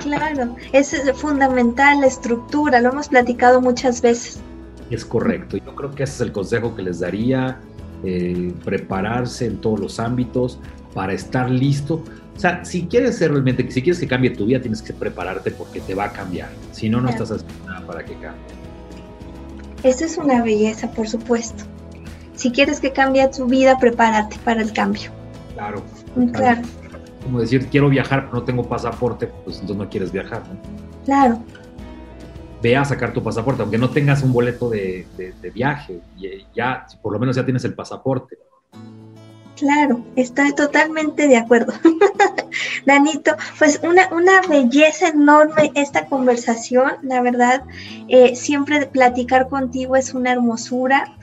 [0.00, 4.40] Claro, es fundamental la estructura, lo hemos platicado muchas veces.
[4.90, 7.60] Es correcto, yo creo que ese es el consejo que les daría,
[8.04, 10.60] eh, prepararse en todos los ámbitos
[10.94, 12.02] para estar listo,
[12.36, 15.50] o sea, si quieres ser realmente, si quieres que cambie tu vida, tienes que prepararte
[15.52, 16.50] porque te va a cambiar.
[16.70, 18.44] Si no, no estás haciendo nada para que cambie.
[19.82, 21.64] Eso es una belleza, por supuesto.
[22.34, 25.10] Si quieres que cambie tu vida, prepárate para el cambio.
[25.54, 25.82] Claro.
[26.14, 26.62] Mm, claro.
[27.22, 30.60] Como decir, quiero viajar, pero no tengo pasaporte, pues entonces no quieres viajar, ¿no?
[31.06, 31.42] Claro.
[32.62, 36.00] Ve a sacar tu pasaporte, aunque no tengas un boleto de, de viaje,
[36.54, 38.36] ya, por lo menos ya tienes el pasaporte.
[39.56, 41.72] Claro, estoy totalmente de acuerdo.
[42.86, 47.62] Danito, pues una, una belleza enorme esta conversación, la verdad,
[48.08, 51.16] eh, siempre platicar contigo es una hermosura.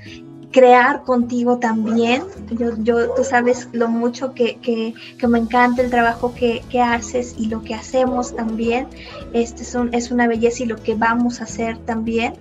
[0.53, 2.23] Crear contigo también.
[2.51, 4.93] Yo, yo, tú sabes lo mucho que, que,
[5.27, 8.87] me encanta el trabajo que, que, haces y lo que hacemos también.
[9.33, 12.35] Este es, un, es, una belleza y lo que vamos a hacer también.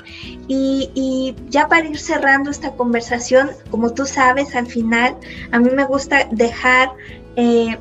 [0.46, 5.16] Y, y, ya para ir cerrando esta conversación, como tú sabes, al final
[5.50, 6.90] a mí me gusta dejar...
[7.34, 7.76] Eh,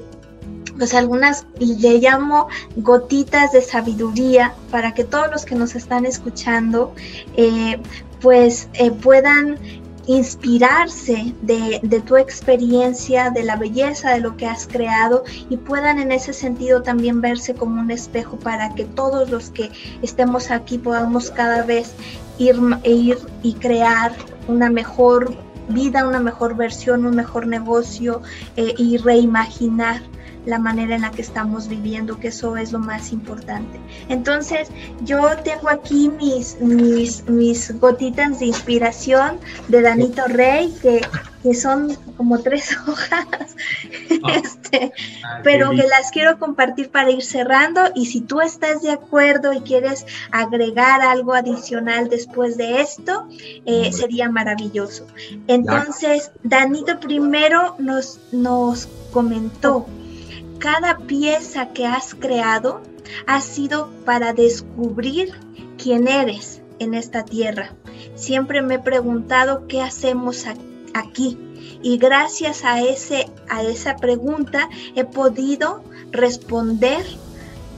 [0.77, 2.47] pues algunas le llamo
[2.77, 6.95] gotitas de sabiduría para que todos los que nos están escuchando
[7.35, 7.77] eh,
[8.21, 9.59] pues eh, puedan
[10.07, 16.11] inspirarse de, tu experiencia, de la belleza de lo que has creado y puedan en
[16.11, 19.71] ese sentido también verse como un espejo para que todos los que
[20.01, 21.93] estemos aquí podamos cada vez
[22.37, 24.13] ir, ir y crear
[24.47, 25.35] una mejor
[25.69, 28.21] vida, una mejor versión, un mejor negocio
[28.57, 30.01] eh, y reimaginar
[30.45, 33.79] la manera en la que estamos viviendo, que eso es lo más importante.
[34.09, 34.69] Entonces,
[35.03, 41.01] yo tengo aquí mis, mis, mis gotitas de inspiración de Danito Rey, que,
[41.43, 43.27] que son como tres hojas,
[44.23, 44.41] ah.
[44.43, 44.93] este,
[45.23, 49.53] ah, pero que las quiero compartir para ir cerrando y si tú estás de acuerdo
[49.53, 53.27] y quieres agregar algo adicional después de esto,
[53.65, 55.05] eh, sería maravilloso.
[55.47, 59.85] Entonces, Danito primero nos, nos comentó
[60.61, 62.81] cada pieza que has creado
[63.25, 65.33] ha sido para descubrir
[65.81, 67.73] quién eres en esta tierra.
[68.13, 70.45] Siempre me he preguntado qué hacemos
[70.93, 71.37] aquí
[71.81, 77.03] y gracias a, ese, a esa pregunta he podido responder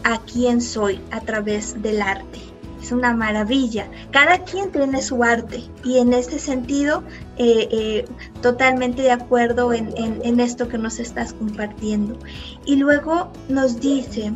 [0.04, 2.53] a quién soy a través del arte
[2.84, 3.88] es una maravilla.
[4.12, 7.04] Cada quien tiene su arte y en este sentido,
[7.38, 8.06] eh, eh,
[8.42, 12.20] totalmente de acuerdo en, en esto que nos estás compartiendo.
[12.66, 14.34] Y luego nos dice,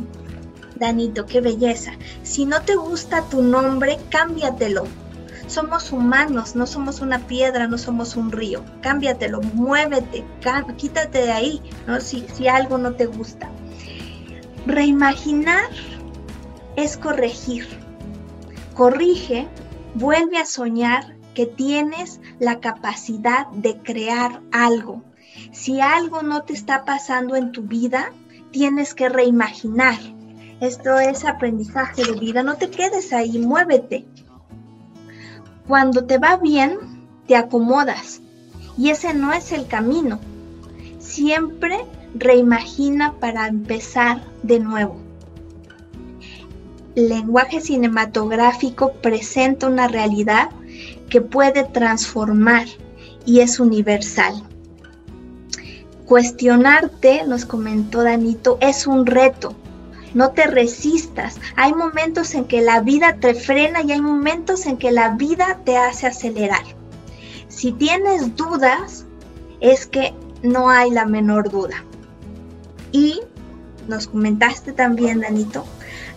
[0.76, 1.92] Danito, qué belleza,
[2.22, 4.84] si no te gusta tu nombre, cámbiatelo.
[5.46, 8.62] Somos humanos, no somos una piedra, no somos un río.
[8.82, 10.24] Cámbiatelo, muévete,
[10.76, 12.00] quítate de ahí, ¿no?
[12.00, 13.48] Si, si algo no te gusta.
[14.66, 15.70] Reimaginar
[16.76, 17.77] es corregir
[18.78, 19.48] corrige,
[19.96, 25.02] vuelve a soñar que tienes la capacidad de crear algo.
[25.50, 28.12] Si algo no te está pasando en tu vida,
[28.52, 29.98] tienes que reimaginar.
[30.60, 32.44] Esto es aprendizaje de vida.
[32.44, 34.06] No te quedes ahí, muévete.
[35.66, 36.78] Cuando te va bien,
[37.26, 38.20] te acomodas.
[38.76, 40.20] Y ese no es el camino.
[41.00, 41.84] Siempre
[42.14, 45.07] reimagina para empezar de nuevo
[47.06, 50.50] lenguaje cinematográfico presenta una realidad
[51.08, 52.66] que puede transformar
[53.24, 54.42] y es universal.
[56.06, 59.54] Cuestionarte, nos comentó Danito, es un reto.
[60.14, 61.38] No te resistas.
[61.56, 65.60] Hay momentos en que la vida te frena y hay momentos en que la vida
[65.64, 66.64] te hace acelerar.
[67.48, 69.04] Si tienes dudas,
[69.60, 71.84] es que no hay la menor duda.
[72.90, 73.20] Y
[73.86, 75.66] nos comentaste también, Danito,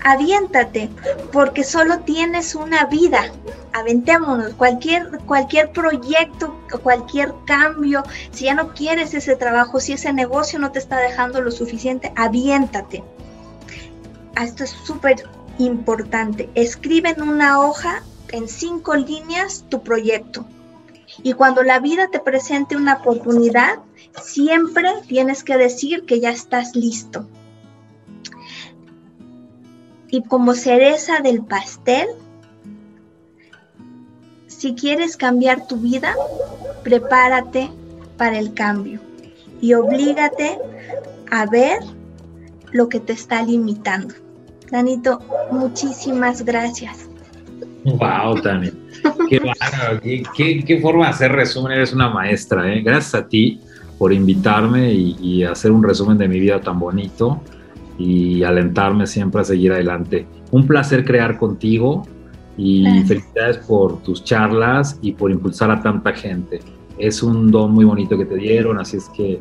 [0.03, 0.89] aviéntate,
[1.31, 3.31] porque solo tienes una vida.
[3.73, 10.59] Aventémonos, cualquier, cualquier proyecto, cualquier cambio, si ya no quieres ese trabajo, si ese negocio
[10.59, 13.03] no te está dejando lo suficiente, aviéntate.
[14.41, 15.23] Esto es súper
[15.57, 16.49] importante.
[16.55, 20.45] Escribe en una hoja, en cinco líneas, tu proyecto.
[21.23, 23.79] Y cuando la vida te presente una oportunidad,
[24.23, 27.27] siempre tienes que decir que ya estás listo
[30.11, 32.07] y como cereza del pastel,
[34.47, 36.13] si quieres cambiar tu vida,
[36.83, 37.69] prepárate
[38.17, 38.99] para el cambio
[39.61, 40.59] y oblígate
[41.31, 41.79] a ver
[42.73, 44.13] lo que te está limitando.
[44.69, 45.19] Danito,
[45.49, 47.09] muchísimas gracias.
[47.85, 48.77] Wow, también.
[49.29, 52.71] Qué, forma de hacer resumen, eres una maestra.
[52.71, 52.81] ¿eh?
[52.81, 53.59] Gracias a ti
[53.97, 57.41] por invitarme y, y hacer un resumen de mi vida tan bonito
[58.01, 60.25] y alentarme siempre a seguir adelante.
[60.51, 62.07] Un placer crear contigo
[62.57, 66.59] y felicidades por tus charlas y por impulsar a tanta gente.
[66.97, 69.39] Es un don muy bonito que te dieron, así es que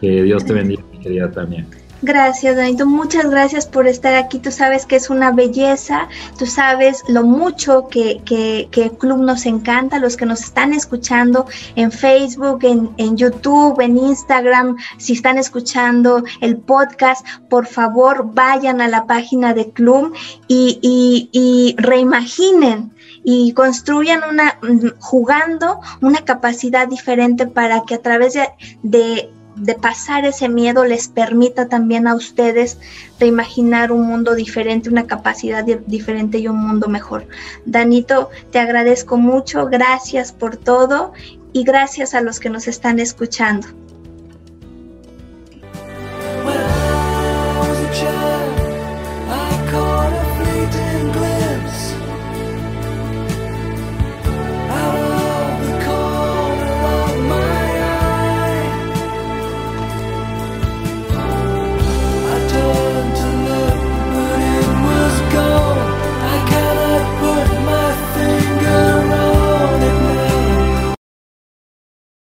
[0.00, 1.66] que Dios te bendiga, mi querida también.
[2.02, 2.84] Gracias, Danito.
[2.84, 4.38] Muchas gracias por estar aquí.
[4.38, 6.08] Tú sabes que es una belleza.
[6.38, 9.98] Tú sabes lo mucho que, que, que el club nos encanta.
[9.98, 16.22] Los que nos están escuchando en Facebook, en, en, YouTube, en Instagram, si están escuchando
[16.42, 20.14] el podcast, por favor vayan a la página de club
[20.48, 20.78] y,
[21.32, 22.92] y, reimaginen
[23.24, 24.58] y construyan una,
[24.98, 28.34] jugando una capacidad diferente para que a través
[28.82, 32.78] de de pasar ese miedo les permita también a ustedes
[33.18, 37.26] de imaginar un mundo diferente, una capacidad diferente y un mundo mejor.
[37.64, 41.12] Danito, te agradezco mucho, gracias por todo
[41.52, 43.68] y gracias a los que nos están escuchando.